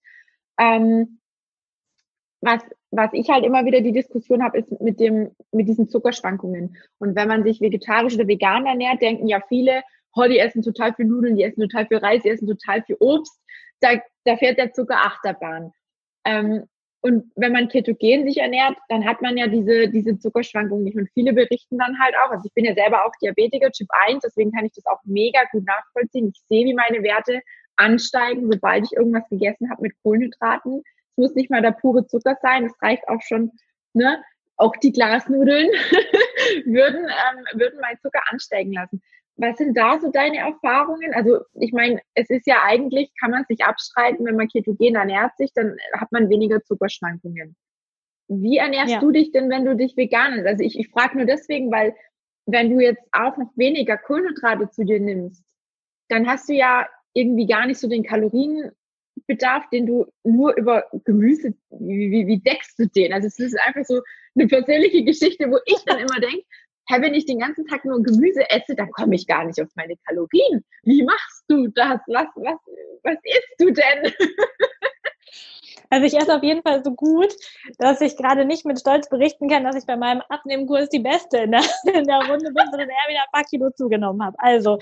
[0.59, 1.19] Ähm,
[2.41, 6.77] was, was ich halt immer wieder die Diskussion habe, ist mit dem, mit diesen Zuckerschwankungen.
[6.99, 9.81] Und wenn man sich vegetarisch oder vegan ernährt, denken ja viele,
[10.15, 12.97] oh, die essen total viel Nudeln, die essen total viel Reis, die essen total viel
[12.99, 13.39] Obst.
[13.79, 15.71] Da, da fährt der Zucker Achterbahn.
[16.25, 16.63] Ähm,
[17.01, 20.97] und wenn man ketogen sich ernährt, dann hat man ja diese, diese Zuckerschwankungen nicht.
[20.97, 24.23] Und viele berichten dann halt auch, also ich bin ja selber auch Diabetiker Typ 1,
[24.23, 26.31] deswegen kann ich das auch mega gut nachvollziehen.
[26.33, 27.41] Ich sehe, wie meine Werte
[27.75, 30.83] ansteigen, sobald ich irgendwas gegessen habe mit Kohlenhydraten.
[31.17, 33.51] Es muss nicht mal der pure Zucker sein, es reicht auch schon,
[33.93, 34.23] ne,
[34.55, 35.67] auch die Glasnudeln
[36.65, 39.01] würden, ähm, würden meinen Zucker ansteigen lassen.
[39.35, 41.13] Was sind da so deine Erfahrungen?
[41.13, 45.35] Also ich meine, es ist ja eigentlich, kann man sich abstreiten, wenn man ketogen ernährt
[45.37, 47.55] sich, dann hat man weniger Zuckerschwankungen.
[48.27, 48.99] Wie ernährst ja.
[48.99, 50.47] du dich denn, wenn du dich vegan ernährst?
[50.47, 51.95] Also ich, ich frage nur deswegen, weil
[52.45, 55.43] wenn du jetzt auch noch weniger Kohlenhydrate zu dir nimmst,
[56.09, 58.03] dann hast du ja irgendwie gar nicht so den
[59.27, 63.13] Kalorienbedarf, den du nur über Gemüse, wie, wie, wie deckst du den?
[63.13, 64.01] Also es ist einfach so
[64.35, 66.43] eine persönliche Geschichte, wo ich dann immer denke,
[66.89, 69.67] hey, wenn ich den ganzen Tag nur Gemüse esse, dann komme ich gar nicht auf
[69.75, 70.63] meine Kalorien.
[70.83, 71.99] Wie machst du das?
[72.07, 72.59] Was, was,
[73.03, 74.13] was isst du denn?
[75.89, 77.33] Also ich esse auf jeden Fall so gut,
[77.77, 81.37] dass ich gerade nicht mit Stolz berichten kann, dass ich bei meinem Abnehmkurs die Beste
[81.37, 81.61] in der,
[81.93, 84.35] in der Runde bin, sondern eher wieder ein paar Kilo zugenommen habe.
[84.39, 84.77] Also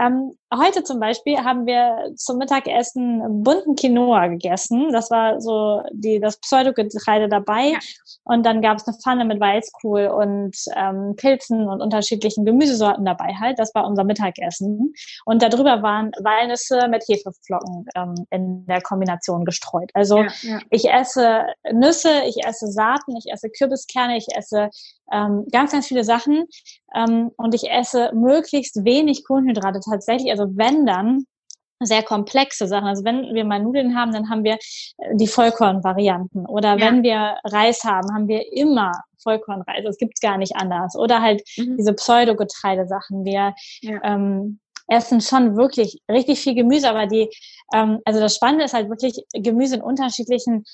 [0.00, 4.92] ähm, heute zum Beispiel haben wir zum Mittagessen bunten Quinoa gegessen.
[4.92, 7.72] Das war so die, das Pseudogetreide dabei.
[7.72, 7.78] Ja.
[8.24, 13.34] Und dann gab es eine Pfanne mit Weißkohl und ähm, Pilzen und unterschiedlichen Gemüsesorten dabei
[13.38, 13.58] halt.
[13.58, 14.94] Das war unser Mittagessen.
[15.24, 19.90] Und darüber waren Walnüsse mit Hefeflocken ähm, in der Kombination gestreut.
[19.94, 20.60] Also ja ja.
[20.70, 24.70] Ich esse Nüsse, ich esse Saaten, ich esse Kürbiskerne, ich esse
[25.12, 26.44] ähm, ganz, ganz viele Sachen
[26.94, 30.30] ähm, und ich esse möglichst wenig Kohlenhydrate tatsächlich.
[30.30, 31.24] Also wenn dann
[31.80, 32.88] sehr komplexe Sachen.
[32.88, 36.46] Also wenn wir mal Nudeln haben, dann haben wir äh, die Vollkornvarianten.
[36.46, 36.86] Oder ja.
[36.86, 39.84] wenn wir Reis haben, haben wir immer Vollkornreis.
[39.84, 40.96] Das gibt's gar nicht anders.
[40.96, 41.76] Oder halt mhm.
[41.76, 43.24] diese Pseudogetreidesachen.
[43.24, 44.00] Wir ja.
[44.02, 47.30] ähm, essen schon wirklich richtig viel Gemüse, aber die,
[47.74, 50.64] ähm, also das Spannende ist halt wirklich Gemüse in unterschiedlichen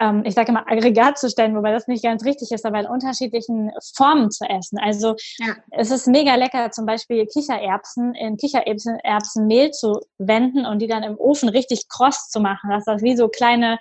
[0.00, 2.86] ähm, ich sage immer Aggregat zu stellen, wobei das nicht ganz richtig ist, aber in
[2.86, 4.78] unterschiedlichen Formen zu essen.
[4.78, 5.54] Also ja.
[5.70, 11.18] es ist mega lecker, zum Beispiel Kichererbsen in Kichererbsenmehl zu wenden und die dann im
[11.18, 13.78] Ofen richtig kross zu machen, dass das wie so kleine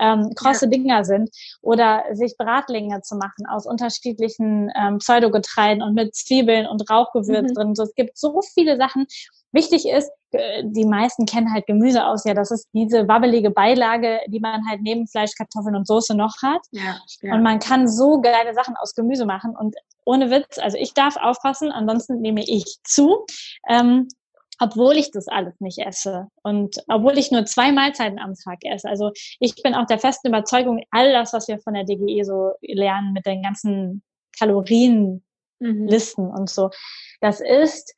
[0.00, 0.70] ähm, krosse ja.
[0.70, 1.30] Dinger sind.
[1.62, 7.54] Oder sich Bratlinge zu machen aus unterschiedlichen ähm, Pseudogetreiden und mit Zwiebeln und Rauchgewürz mhm.
[7.54, 7.74] drin.
[7.74, 9.06] So, es gibt so viele Sachen.
[9.52, 14.20] Wichtig ist, äh, die meisten kennen halt Gemüse aus, ja, das ist diese wabbelige Beilage,
[14.28, 16.60] die man halt neben Fleisch, Kartoffeln und Soße noch hat.
[16.70, 17.34] Ja, ja.
[17.34, 19.56] Und man kann so geile Sachen aus Gemüse machen.
[19.56, 23.26] Und ohne Witz, also ich darf aufpassen, ansonsten nehme ich zu.
[23.68, 24.08] Ähm,
[24.60, 28.86] obwohl ich das alles nicht esse und obwohl ich nur zwei Mahlzeiten am Tag esse.
[28.86, 32.52] Also ich bin auch der festen Überzeugung, all das, was wir von der DGE so
[32.60, 34.02] lernen mit den ganzen
[34.38, 35.22] Kalorienlisten
[36.26, 36.30] mhm.
[36.30, 36.68] und so,
[37.22, 37.94] das ist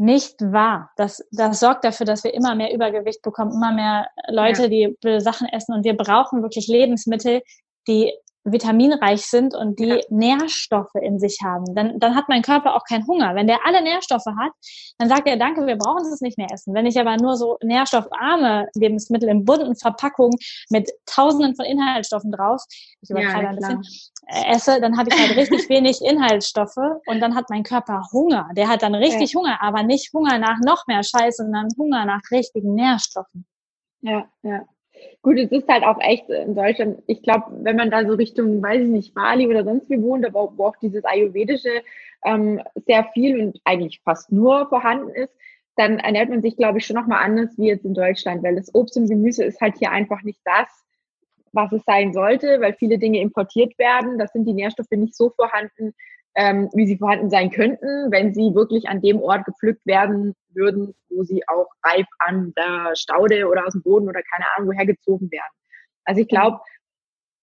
[0.00, 0.90] nicht wahr.
[0.96, 4.68] Das, das sorgt dafür, dass wir immer mehr Übergewicht bekommen, immer mehr Leute, ja.
[4.68, 7.42] die Sachen essen und wir brauchen wirklich Lebensmittel,
[7.86, 8.12] die
[8.44, 10.00] vitaminreich sind und die ja.
[10.08, 11.74] Nährstoffe in sich haben.
[11.74, 13.34] Dann, dann hat mein Körper auch keinen Hunger.
[13.34, 14.52] Wenn der alle Nährstoffe hat,
[14.98, 16.74] dann sagt er, danke, wir brauchen es nicht mehr essen.
[16.74, 20.36] Wenn ich aber nur so nährstoffarme Lebensmittel in bunten Verpackungen
[20.70, 22.62] mit tausenden von Inhaltsstoffen drauf,
[23.02, 23.82] ich übertreibe ja, ein bisschen,
[24.28, 26.76] äh, esse, dann habe ich halt richtig wenig Inhaltsstoffe
[27.06, 28.48] und dann hat mein Körper Hunger.
[28.56, 29.38] Der hat dann richtig ja.
[29.38, 33.46] Hunger, aber nicht Hunger nach noch mehr Scheiß, sondern Hunger nach richtigen Nährstoffen.
[34.02, 34.62] Ja, ja.
[35.22, 38.62] Gut, es ist halt auch echt in Deutschland, ich glaube, wenn man da so Richtung,
[38.62, 41.82] weiß ich nicht, Bali oder sonst wie wohnt, aber wo auch dieses Ayurvedische
[42.24, 45.34] ähm, sehr viel und eigentlich fast nur vorhanden ist,
[45.76, 48.74] dann ernährt man sich, glaube ich, schon nochmal anders wie jetzt in Deutschland, weil das
[48.74, 50.68] Obst und Gemüse ist halt hier einfach nicht das,
[51.52, 54.18] was es sein sollte, weil viele Dinge importiert werden.
[54.18, 55.94] Da sind die Nährstoffe nicht so vorhanden,
[56.34, 60.94] ähm, wie sie vorhanden sein könnten, wenn sie wirklich an dem Ort gepflückt werden würden,
[61.08, 64.86] wo sie auch reif an der Staude oder aus dem Boden oder keine Ahnung woher
[64.86, 65.52] gezogen werden.
[66.04, 66.60] Also ich glaube,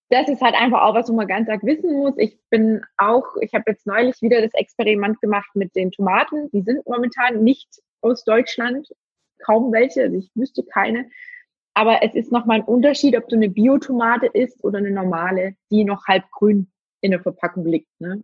[0.09, 2.13] das ist halt einfach auch was, wo man ganz arg wissen muss.
[2.17, 6.49] Ich bin auch, ich habe jetzt neulich wieder das Experiment gemacht mit den Tomaten.
[6.51, 7.67] Die sind momentan nicht
[8.01, 8.87] aus Deutschland,
[9.43, 11.09] kaum welche, also ich wüsste keine.
[11.73, 15.83] Aber es ist nochmal ein Unterschied, ob du eine Biotomate isst oder eine normale, die
[15.83, 16.71] noch halb grün
[17.01, 17.89] in der Verpackung liegt.
[17.99, 18.23] Ne?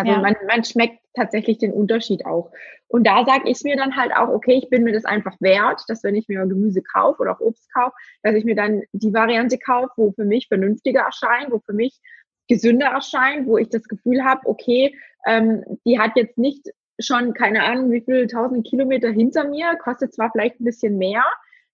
[0.00, 0.20] Also ja.
[0.20, 2.50] man, man schmeckt tatsächlich den Unterschied auch.
[2.88, 5.82] Und da sage ich mir dann halt auch, okay, ich bin mir das einfach wert,
[5.88, 9.12] dass wenn ich mir Gemüse kaufe oder auch Obst kaufe, dass ich mir dann die
[9.12, 12.00] Variante kaufe, wo für mich vernünftiger erscheint, wo für mich
[12.48, 17.64] gesünder erscheint, wo ich das Gefühl habe, okay, ähm, die hat jetzt nicht schon keine
[17.64, 21.24] Ahnung, wie viele tausend Kilometer hinter mir, kostet zwar vielleicht ein bisschen mehr,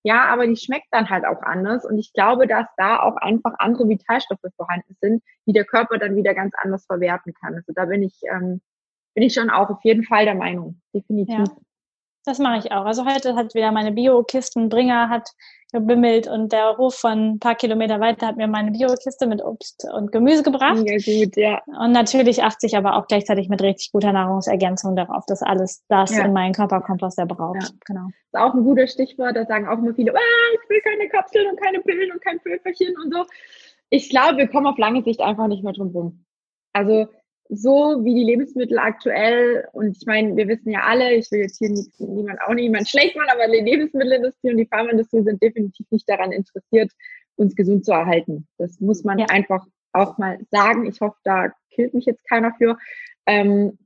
[0.07, 1.85] ja, aber die schmeckt dann halt auch anders.
[1.85, 6.15] Und ich glaube, dass da auch einfach andere Vitalstoffe vorhanden sind, die der Körper dann
[6.15, 7.57] wieder ganz anders verwerten kann.
[7.57, 8.61] Also da bin ich, ähm,
[9.15, 11.39] bin ich schon auch auf jeden Fall der Meinung, definitiv.
[11.39, 11.57] Ja.
[12.27, 12.85] Das mache ich auch.
[12.85, 15.31] Also heute hat wieder meine Bio-Kistenbringer hat
[15.73, 19.87] gebimmelt und der Hof von ein paar Kilometer weiter hat mir meine Bio-Kiste mit Obst
[19.95, 20.83] und Gemüse gebracht.
[20.85, 21.63] Ja, gut, ja.
[21.67, 26.17] Und natürlich achte ich aber auch gleichzeitig mit richtig guter Nahrungsergänzung darauf, dass alles das
[26.17, 26.25] ja.
[26.25, 27.63] in meinen Körper kommt, was er braucht.
[27.63, 27.69] Ja.
[27.87, 28.09] Genau.
[28.33, 29.37] Das ist auch ein guter Stichwort.
[29.37, 32.41] Da sagen auch immer viele, ah, ich will keine Kapseln und keine Pillen und kein
[32.41, 33.25] Pülverchen und so.
[33.89, 36.25] Ich glaube, wir kommen auf lange Sicht einfach nicht mehr drum rum.
[36.73, 37.07] Also
[37.49, 41.59] so wie die Lebensmittel aktuell, und ich meine, wir wissen ja alle, ich will jetzt
[41.59, 45.87] hier nie, niemand, auch niemand schlecht machen, aber die Lebensmittelindustrie und die Pharmaindustrie sind definitiv
[45.91, 46.93] nicht daran interessiert,
[47.37, 48.47] uns gesund zu erhalten.
[48.59, 49.27] Das muss man ja.
[49.27, 50.87] einfach auch mal sagen.
[50.87, 52.79] Ich hoffe, da killt mich jetzt keiner für.
[53.27, 53.79] Ähm,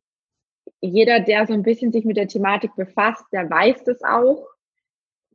[0.80, 4.46] jeder, der so ein bisschen sich mit der Thematik befasst, der weiß das auch,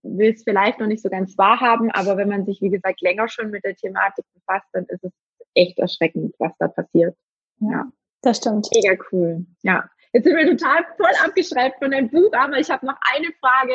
[0.01, 3.27] will es vielleicht noch nicht so ganz wahrhaben, aber wenn man sich, wie gesagt, länger
[3.27, 5.11] schon mit der Thematik befasst, dann ist es
[5.53, 7.15] echt erschreckend, was da passiert.
[7.59, 7.91] Ja.
[8.21, 8.67] Das stimmt.
[8.73, 9.45] Mega cool.
[9.63, 9.89] Ja.
[10.13, 13.73] Jetzt sind wir total voll abgeschreibt von deinem Buch, aber ich habe noch eine Frage.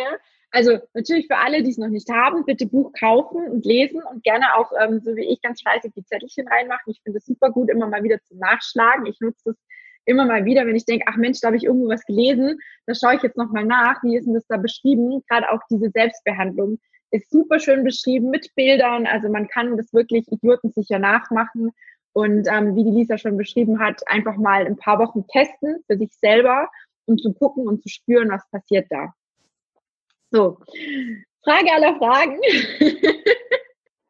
[0.51, 4.25] Also natürlich für alle, die es noch nicht haben, bitte Buch kaufen und lesen und
[4.25, 6.91] gerne auch, ähm, so wie ich, ganz fleißig die Zettelchen reinmachen.
[6.91, 9.07] Ich finde es super gut, immer mal wieder zum Nachschlagen.
[9.07, 9.57] Ich nutze das
[10.07, 12.95] immer mal wieder, wenn ich denke, ach Mensch, da habe ich irgendwo was gelesen, da
[12.95, 15.23] schaue ich jetzt nochmal nach, wie ist denn das da beschrieben?
[15.29, 16.79] Gerade auch diese Selbstbehandlung
[17.11, 19.07] ist super schön beschrieben mit Bildern.
[19.07, 21.73] Also man kann das wirklich idiotensicher nachmachen
[22.13, 25.97] und ähm, wie die Lisa schon beschrieben hat, einfach mal ein paar Wochen testen für
[25.97, 26.69] sich selber,
[27.07, 29.15] um zu gucken und zu spüren, was passiert da.
[30.31, 30.59] So,
[31.45, 32.39] Frage aller Fragen.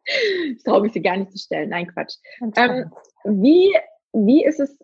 [0.04, 1.70] ich traue mich sie gar nicht zu stellen.
[1.70, 2.16] Nein, Quatsch.
[2.56, 2.90] Ähm,
[3.24, 3.74] wie,
[4.12, 4.78] wie ist es,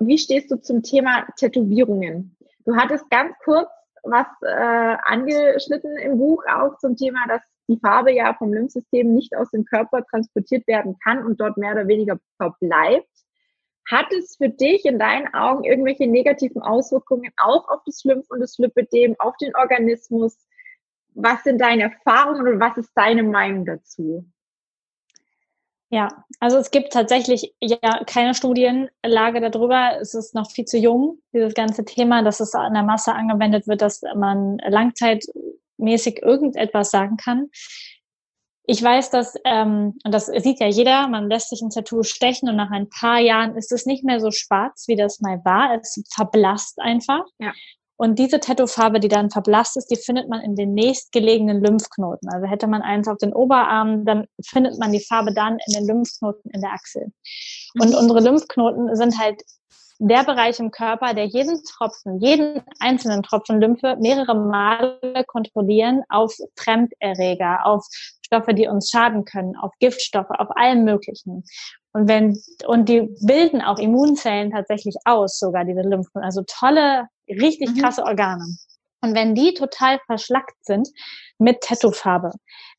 [0.00, 2.36] wie stehst du zum Thema Tätowierungen?
[2.64, 3.68] Du hattest ganz kurz
[4.02, 9.36] was äh, angeschnitten im Buch auch zum Thema, dass die Farbe ja vom Lymphsystem nicht
[9.36, 13.08] aus dem Körper transportiert werden kann und dort mehr oder weniger verbleibt.
[13.88, 18.40] Hat es für dich in deinen Augen irgendwelche negativen Auswirkungen auch auf das Lymph- und
[18.40, 20.36] das Lipidem, auf den Organismus?
[21.14, 24.24] Was sind deine Erfahrungen und was ist deine Meinung dazu?
[25.88, 26.08] Ja,
[26.40, 30.00] also es gibt tatsächlich ja keine Studienlage darüber.
[30.00, 33.68] Es ist noch viel zu jung, dieses ganze Thema, dass es an der Masse angewendet
[33.68, 35.24] wird, dass man Langzeit
[35.78, 37.48] mäßig irgendetwas sagen kann.
[38.68, 42.48] Ich weiß, dass, ähm, und das sieht ja jeder, man lässt sich ein Tattoo stechen
[42.48, 45.78] und nach ein paar Jahren ist es nicht mehr so schwarz, wie das mal war.
[45.80, 47.24] Es verblasst einfach.
[47.38, 47.52] Ja.
[47.98, 52.28] Und diese Tattoofarbe, die dann verblasst ist, die findet man in den nächstgelegenen Lymphknoten.
[52.28, 55.86] Also hätte man eins auf den Oberarm, dann findet man die Farbe dann in den
[55.86, 57.12] Lymphknoten in der Achsel.
[57.80, 57.96] Und mhm.
[57.96, 59.40] unsere Lymphknoten sind halt
[59.98, 66.34] der Bereich im Körper, der jeden Tropfen, jeden einzelnen Tropfen Lymphe mehrere Male kontrollieren auf
[66.56, 67.86] Fremderreger, auf
[68.24, 71.44] Stoffe, die uns schaden können, auf Giftstoffe, auf allem Möglichen.
[71.92, 76.22] Und wenn, und die bilden auch Immunzellen tatsächlich aus, sogar diese Lymphen.
[76.22, 77.80] Also tolle, richtig mhm.
[77.80, 78.44] krasse Organe.
[79.02, 80.88] Und wenn die total verschlackt sind
[81.38, 82.32] mit Tattoofarbe,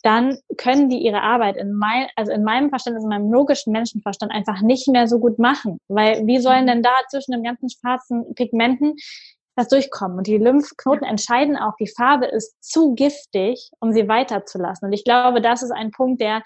[0.04, 4.32] dann können die ihre Arbeit in mein, also in meinem Verständnis, in meinem logischen Menschenverstand
[4.32, 5.80] einfach nicht mehr so gut machen.
[5.88, 6.68] Weil wie sollen mhm.
[6.68, 8.96] denn da zwischen den ganzen schwarzen Pigmenten
[9.56, 10.18] das durchkommen?
[10.18, 14.88] Und die Lymphknoten entscheiden auch, die Farbe ist zu giftig, um sie weiterzulassen.
[14.88, 16.42] Und ich glaube, das ist ein Punkt, der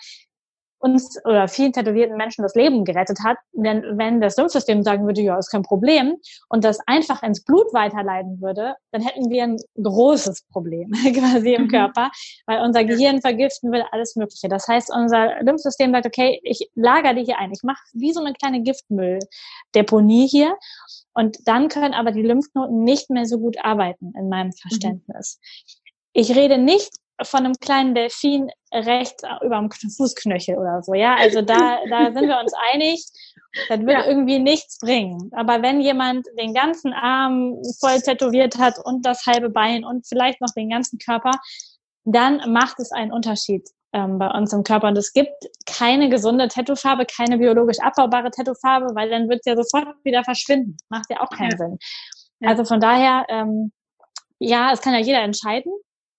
[0.82, 3.38] uns oder vielen tätowierten Menschen das Leben gerettet hat.
[3.54, 6.17] Denn wenn das Lymphsystem sagen würde, ja, ist kein Problem
[6.50, 11.63] und das einfach ins Blut weiterleiten würde, dann hätten wir ein großes Problem quasi im
[11.63, 11.67] mhm.
[11.70, 12.10] Körper,
[12.48, 14.50] weil unser Gehirn vergiften will alles Mögliche.
[14.50, 17.52] Das heißt, unser Lymphsystem sagt, okay, ich lager die hier ein.
[17.52, 20.58] Ich mache wie so eine kleine Giftmülldeponie hier.
[21.13, 24.54] Und dann können aber die Lymphknoten nicht mehr so gut arbeiten, in meinem mhm.
[24.54, 25.39] Verständnis.
[25.39, 25.91] Mhm.
[26.14, 26.91] Ich rede nicht
[27.24, 31.15] von einem kleinen Delfin rechts über dem Fußknöchel oder so, ja.
[31.15, 33.05] Also da, da sind wir uns einig.
[33.67, 34.05] Das wird ja.
[34.05, 35.30] irgendwie nichts bringen.
[35.34, 40.39] Aber wenn jemand den ganzen Arm voll tätowiert hat und das halbe Bein und vielleicht
[40.39, 41.32] noch den ganzen Körper,
[42.05, 44.88] dann macht es einen Unterschied ähm, bei uns im Körper.
[44.88, 49.61] Und es gibt keine gesunde Tattoofarbe, keine biologisch abbaubare Tattoofarbe, weil dann wird es ja
[49.61, 50.78] sofort wieder verschwinden.
[50.88, 51.57] Macht ja auch keinen ja.
[51.57, 51.78] Sinn.
[52.43, 53.72] Also von daher, ähm,
[54.39, 55.72] ja, es kann ja jeder entscheiden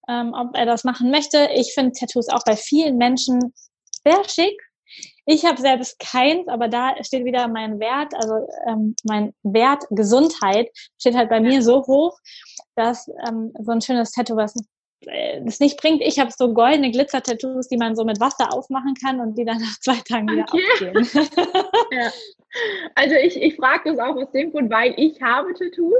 [0.08, 1.48] ähm, ob er das machen möchte.
[1.54, 3.52] Ich finde Tattoos auch bei vielen Menschen
[4.04, 4.60] sehr schick.
[5.24, 10.68] Ich habe selbst keins, aber da steht wieder mein Wert, also ähm, mein Wert Gesundheit
[10.98, 12.18] steht halt bei mir so hoch,
[12.74, 14.54] dass ähm, so ein schönes Tattoo, was
[15.06, 16.02] es nicht bringt.
[16.02, 19.58] Ich habe so goldene Glitzer-Tattoos, die man so mit Wasser aufmachen kann und die dann
[19.58, 20.62] nach zwei Tagen wieder okay.
[20.72, 21.28] aufgehen.
[21.92, 22.10] ja.
[22.94, 25.94] Also ich, ich frage das auch aus dem Grund, weil ich habe Tattoos.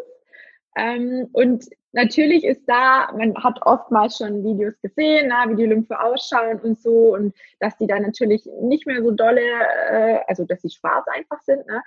[0.76, 6.00] Ähm, und natürlich ist da, man hat oftmals schon Videos gesehen, na, wie die Lymphe
[6.00, 9.42] ausschauen und so und dass die dann natürlich nicht mehr so dolle,
[9.90, 11.66] äh, also dass sie schwarz einfach sind.
[11.66, 11.82] Ne?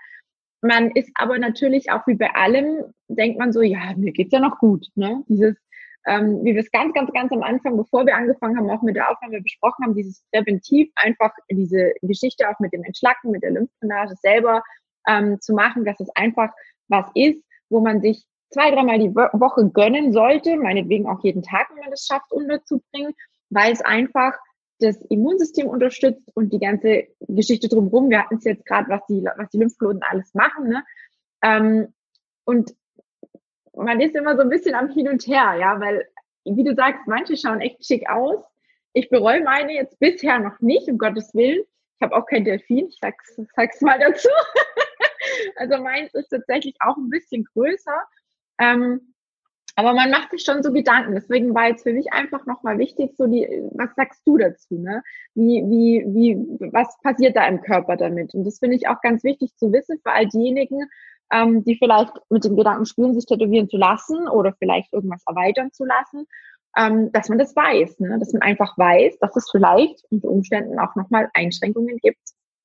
[0.61, 4.39] Man ist aber natürlich auch wie bei allem, denkt man so, ja, mir geht's ja
[4.39, 4.87] noch gut.
[4.95, 5.23] Ne?
[5.27, 5.55] Dieses
[6.07, 8.95] ähm, wie wir es ganz, ganz, ganz am Anfang, bevor wir angefangen haben, auch mit
[8.95, 13.51] der Aufnahme besprochen haben, dieses Präventiv, einfach diese Geschichte auch mit dem Entschlacken, mit der
[13.51, 14.63] Lymphdrainage selber
[15.07, 16.51] ähm, zu machen, dass es einfach
[16.87, 21.69] was ist, wo man sich zwei, dreimal die Woche gönnen sollte, meinetwegen auch jeden Tag,
[21.69, 23.13] wenn man das schafft, unterzubringen,
[23.49, 24.33] weil es einfach
[24.79, 28.09] das Immunsystem unterstützt und die ganze Geschichte drumherum.
[28.09, 30.67] Wir hatten es jetzt gerade, was die, was die Lymphknoten alles machen.
[30.67, 30.83] Ne?
[31.41, 31.93] Ähm,
[32.45, 32.75] und
[33.73, 36.07] man ist immer so ein bisschen am Hin und Her, ja, weil,
[36.45, 38.43] wie du sagst, manche schauen echt schick aus.
[38.93, 41.63] Ich bereue meine jetzt bisher noch nicht, um Gottes Willen.
[41.97, 44.29] Ich habe auch kein Delfin, ich sag's, sag's mal dazu.
[45.57, 48.03] also meins ist tatsächlich auch ein bisschen größer.
[48.59, 49.13] Ähm,
[49.77, 51.15] aber man macht sich schon so Gedanken.
[51.15, 55.03] Deswegen war jetzt für mich einfach nochmal wichtig, so die, was sagst du dazu, ne?
[55.33, 58.33] Wie, wie, wie, was passiert da im Körper damit?
[58.33, 60.87] Und das finde ich auch ganz wichtig zu wissen für all diejenigen,
[61.31, 65.71] ähm, die vielleicht mit dem Gedanken spielen, sich tätowieren zu lassen oder vielleicht irgendwas erweitern
[65.73, 66.25] zu lassen,
[66.77, 68.17] ähm, dass man das weiß, ne?
[68.19, 72.19] dass man einfach weiß, dass es vielleicht unter Umständen auch nochmal Einschränkungen gibt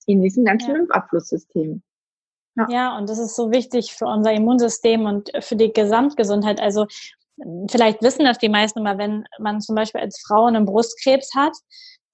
[0.06, 0.76] in diesem ganzen ja.
[0.76, 1.82] Lymphabflusssystem.
[2.56, 2.66] Ja.
[2.70, 6.60] ja, und das ist so wichtig für unser Immunsystem und für die Gesamtgesundheit.
[6.60, 6.86] Also
[7.70, 11.52] vielleicht wissen das die meisten immer, wenn man zum Beispiel als Frau einen Brustkrebs hat,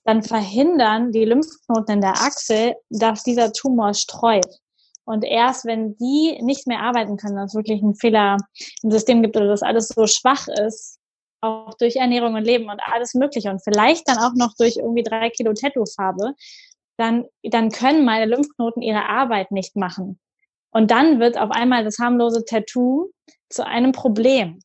[0.05, 4.47] dann verhindern die Lymphknoten in der Achsel, dass dieser Tumor streut.
[5.05, 8.37] Und erst wenn die nicht mehr arbeiten können, dass es wirklich einen Fehler
[8.83, 10.99] im System gibt oder dass alles so schwach ist,
[11.41, 15.03] auch durch Ernährung und Leben und alles Mögliche und vielleicht dann auch noch durch irgendwie
[15.03, 16.35] drei Kilo Tattoo-Farbe,
[16.97, 20.19] dann, dann können meine Lymphknoten ihre Arbeit nicht machen.
[20.77, 23.09] Und dann wird auf einmal das harmlose Tattoo
[23.49, 24.59] zu einem Problem.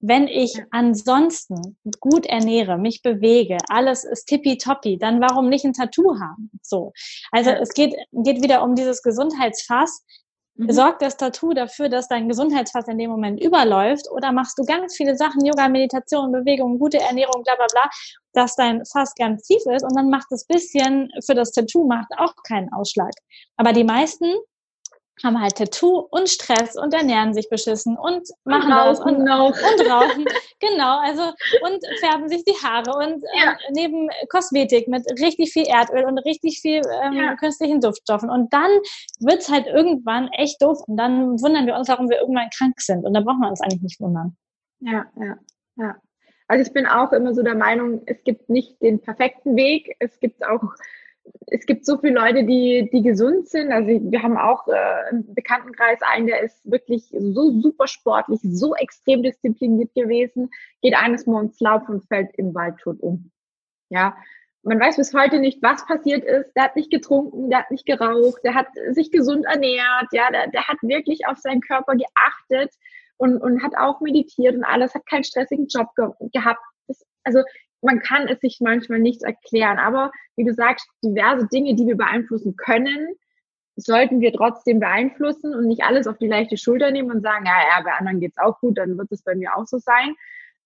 [0.00, 6.18] Wenn ich ansonsten gut ernähre, mich bewege, alles ist tippitoppi, dann warum nicht ein Tattoo
[6.18, 6.50] haben?
[6.62, 6.94] So.
[7.32, 10.06] Also es geht, geht wieder um dieses Gesundheitsfass.
[10.54, 10.72] Mhm.
[10.72, 14.96] Sorgt das Tattoo dafür, dass dein Gesundheitsfass in dem Moment überläuft oder machst du ganz
[14.96, 17.90] viele Sachen, Yoga, Meditation, Bewegung, gute Ernährung, bla bla bla,
[18.32, 22.08] dass dein Fass ganz tief ist und dann macht das bisschen für das Tattoo macht
[22.16, 23.12] auch keinen Ausschlag.
[23.58, 24.32] Aber die meisten
[25.24, 29.48] haben halt Tattoo und Stress und ernähren sich beschissen und machen und das und, noch.
[29.48, 30.24] und rauchen.
[30.60, 33.50] genau, also und färben sich die Haare und ja.
[33.50, 37.34] ähm, neben Kosmetik mit richtig viel Erdöl und richtig viel ähm, ja.
[37.36, 38.30] künstlichen Duftstoffen.
[38.30, 38.70] Und dann
[39.20, 43.04] wird's halt irgendwann echt doof und dann wundern wir uns, warum wir irgendwann krank sind.
[43.04, 44.36] Und da brauchen wir uns eigentlich nicht wundern.
[44.80, 45.36] Ja, ja,
[45.76, 45.96] ja.
[46.48, 49.94] Also ich bin auch immer so der Meinung, es gibt nicht den perfekten Weg.
[49.98, 50.62] Es gibt auch
[51.46, 53.72] es gibt so viele Leute, die, die gesund sind.
[53.72, 58.74] Also wir haben auch äh, im Bekanntenkreis einen, der ist wirklich so super sportlich, so
[58.74, 60.50] extrem diszipliniert gewesen,
[60.82, 63.30] geht eines Morgens laufen und fällt im Wald tot um.
[63.90, 64.16] Ja,
[64.62, 66.52] man weiß bis heute nicht, was passiert ist.
[66.54, 70.48] Der hat nicht getrunken, der hat nicht geraucht, der hat sich gesund ernährt, ja, der,
[70.48, 72.74] der hat wirklich auf seinen Körper geachtet
[73.16, 76.60] und, und hat auch meditiert und alles, hat keinen stressigen Job ge gehabt.
[76.86, 77.42] Das, also
[77.82, 79.78] man kann es sich manchmal nicht erklären.
[79.78, 83.14] Aber wie du sagst, diverse Dinge, die wir beeinflussen können,
[83.76, 87.52] sollten wir trotzdem beeinflussen und nicht alles auf die leichte Schulter nehmen und sagen, ja,
[87.52, 90.16] ja, bei anderen geht's auch gut, dann wird es bei mir auch so sein.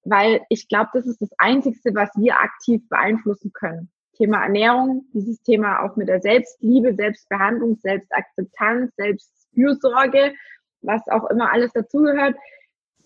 [0.05, 3.91] Weil ich glaube, das ist das Einzigste, was wir aktiv beeinflussen können.
[4.17, 10.35] Thema Ernährung, dieses Thema auch mit der Selbstliebe, Selbstbehandlung, Selbstakzeptanz, Selbstfürsorge,
[10.81, 12.37] was auch immer alles dazugehört,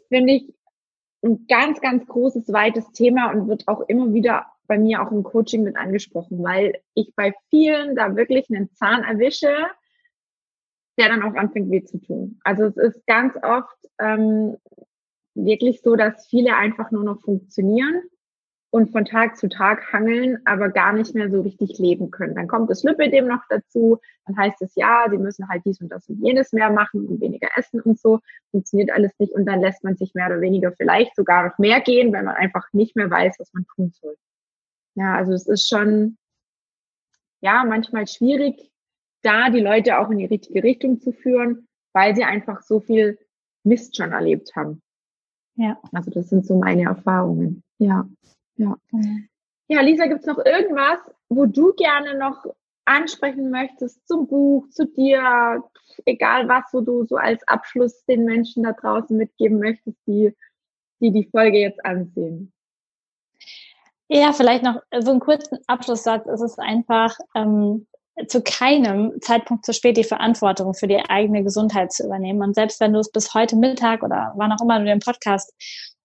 [0.08, 0.54] finde ich,
[1.26, 5.22] ein ganz, ganz großes, weites Thema und wird auch immer wieder bei mir auch im
[5.22, 9.54] Coaching mit angesprochen, weil ich bei vielen da wirklich einen Zahn erwische,
[10.98, 12.40] der dann auch anfängt weh zu tun.
[12.42, 14.56] Also es ist ganz oft ähm,
[15.34, 18.02] wirklich so, dass viele einfach nur noch funktionieren
[18.76, 22.34] und von Tag zu Tag hangeln, aber gar nicht mehr so richtig leben können.
[22.34, 25.88] Dann kommt das Lipidem noch dazu, dann heißt es ja, sie müssen halt dies und
[25.88, 28.20] das und jenes mehr machen und weniger essen und so,
[28.50, 31.80] funktioniert alles nicht und dann lässt man sich mehr oder weniger vielleicht sogar noch mehr
[31.80, 34.14] gehen, weil man einfach nicht mehr weiß, was man tun soll.
[34.94, 36.18] Ja, also es ist schon,
[37.40, 38.70] ja, manchmal schwierig,
[39.22, 43.18] da die Leute auch in die richtige Richtung zu führen, weil sie einfach so viel
[43.64, 44.82] Mist schon erlebt haben.
[45.54, 45.80] Ja.
[45.92, 47.62] Also das sind so meine Erfahrungen.
[47.78, 48.06] Ja.
[48.56, 48.76] Ja.
[49.68, 52.44] Ja, Lisa, gibt's noch irgendwas, wo du gerne noch
[52.84, 55.62] ansprechen möchtest zum Buch, zu dir,
[56.04, 60.32] egal was, wo du so als Abschluss den Menschen da draußen mitgeben möchtest, die
[61.00, 62.52] die, die Folge jetzt ansehen.
[64.08, 66.26] Ja, vielleicht noch so einen kurzen Abschlusssatz.
[66.26, 67.86] Es ist einfach ähm,
[68.28, 72.42] zu keinem Zeitpunkt zu spät, die Verantwortung für die eigene Gesundheit zu übernehmen.
[72.42, 75.52] Und selbst wenn du es bis heute Mittag oder wann auch immer du den Podcast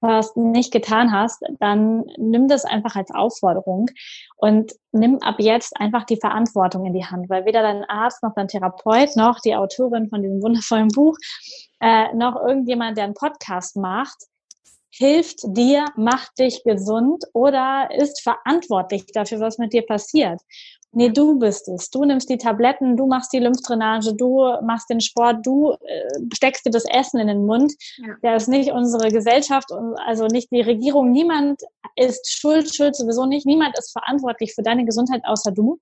[0.02, 3.90] hast, nicht getan hast, dann nimm das einfach als Aufforderung
[4.38, 8.34] und nimm ab jetzt einfach die Verantwortung in die Hand, weil weder dein Arzt noch
[8.36, 11.16] dein Therapeut noch die Autorin von diesem wundervollen Buch
[11.80, 14.18] äh, noch irgendjemand, der einen Podcast macht,
[14.94, 20.42] hilft dir, macht dich gesund oder ist verantwortlich dafür, was mit dir passiert.
[20.94, 21.90] Nee, du bist es.
[21.90, 26.66] Du nimmst die Tabletten, du machst die Lymphdrainage, du machst den Sport, du äh, steckst
[26.66, 27.74] dir das Essen in den Mund.
[27.98, 28.16] Ja.
[28.22, 29.70] Das ist nicht unsere Gesellschaft,
[30.06, 31.12] also nicht die Regierung.
[31.12, 31.62] Niemand
[31.96, 33.46] ist schuld, schuld sowieso nicht.
[33.46, 35.80] Niemand ist verantwortlich für deine Gesundheit außer du.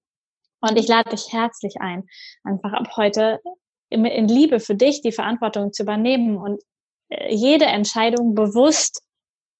[0.61, 2.03] Und ich lade dich herzlich ein,
[2.43, 3.39] einfach ab heute
[3.89, 6.61] in Liebe für dich die Verantwortung zu übernehmen und
[7.09, 9.01] äh, jede Entscheidung bewusst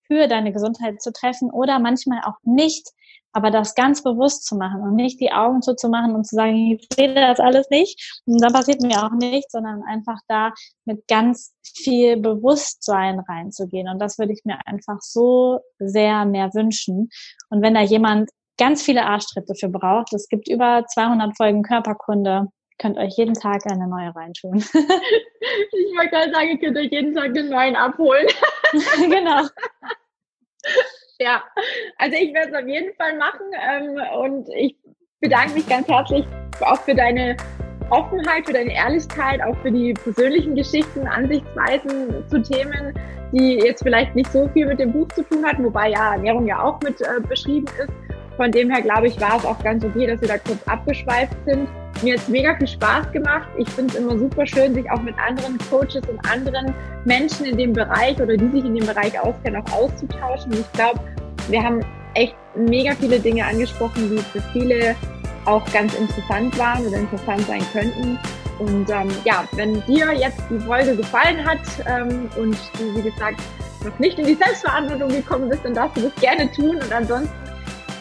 [0.06, 2.90] für deine Gesundheit zu treffen oder manchmal auch nicht,
[3.34, 6.88] aber das ganz bewusst zu machen und nicht die Augen zuzumachen und zu sagen, ich
[6.94, 10.54] sehe das alles nicht und dann passiert mir auch nichts, sondern einfach da
[10.86, 13.88] mit ganz viel Bewusstsein reinzugehen.
[13.88, 17.10] Und das würde ich mir einfach so sehr mehr wünschen.
[17.50, 22.48] Und wenn da jemand ganz viele Arschtritte für braucht, es gibt über 200 Folgen Körperkunde,
[22.80, 24.58] könnt euch jeden Tag eine neue reintun.
[24.74, 28.28] ich wollte gerade sagen, ihr könnt euch jeden Tag einen neuen abholen.
[28.98, 29.44] genau.
[31.22, 31.44] Ja,
[31.98, 34.78] also ich werde es auf jeden Fall machen ähm, und ich
[35.20, 36.26] bedanke mich ganz herzlich
[36.62, 37.36] auch für deine
[37.90, 42.94] Offenheit, für deine Ehrlichkeit, auch für die persönlichen Geschichten, Ansichtsweisen zu Themen,
[43.34, 46.48] die jetzt vielleicht nicht so viel mit dem Buch zu tun hatten, wobei ja Ernährung
[46.48, 47.92] ja auch mit äh, beschrieben ist.
[48.38, 51.36] Von dem her glaube ich, war es auch ganz okay, dass wir da kurz abgeschweift
[51.46, 51.68] sind.
[52.02, 53.48] Mir hat es mega viel Spaß gemacht.
[53.58, 56.74] Ich finde es immer super schön, sich auch mit anderen Coaches und anderen
[57.04, 60.54] Menschen in dem Bereich oder die sich in dem Bereich auskennen, auch auszutauschen.
[60.54, 61.00] Und ich glaube,
[61.50, 61.82] wir haben
[62.14, 64.96] echt mega viele Dinge angesprochen, die für viele
[65.46, 68.18] auch ganz interessant waren oder interessant sein könnten.
[68.60, 73.42] Und ähm, ja, wenn dir jetzt die Folge gefallen hat ähm, und du, wie gesagt,
[73.84, 76.76] noch nicht in die Selbstverantwortung gekommen bist, dann darfst du das gerne tun.
[76.76, 77.34] Und ansonsten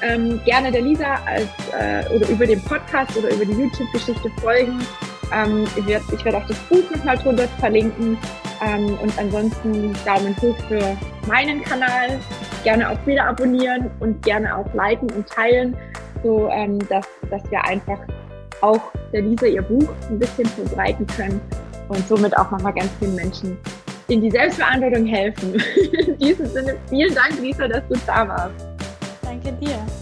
[0.03, 4.79] ähm, gerne der Lisa als, äh, oder über den Podcast oder über die YouTube-Geschichte folgen.
[5.33, 8.17] Ähm, ich werde ich werd auch das Buch nochmal drunter verlinken.
[8.65, 10.97] Ähm, und ansonsten Daumen hoch für
[11.27, 12.19] meinen Kanal.
[12.65, 15.77] Gerne auch wieder abonnieren und gerne auch liken und teilen,
[16.25, 18.01] so ähm, dass, dass wir einfach
[18.61, 18.81] auch
[19.13, 21.41] der Lisa ihr Buch ein bisschen verbreiten können
[21.89, 23.57] und somit auch nochmal ganz vielen Menschen
[24.09, 25.55] in die Selbstverantwortung helfen.
[26.07, 28.68] In diesem Sinne, vielen Dank, Lisa, dass du da warst.
[29.49, 29.98] Danke dir.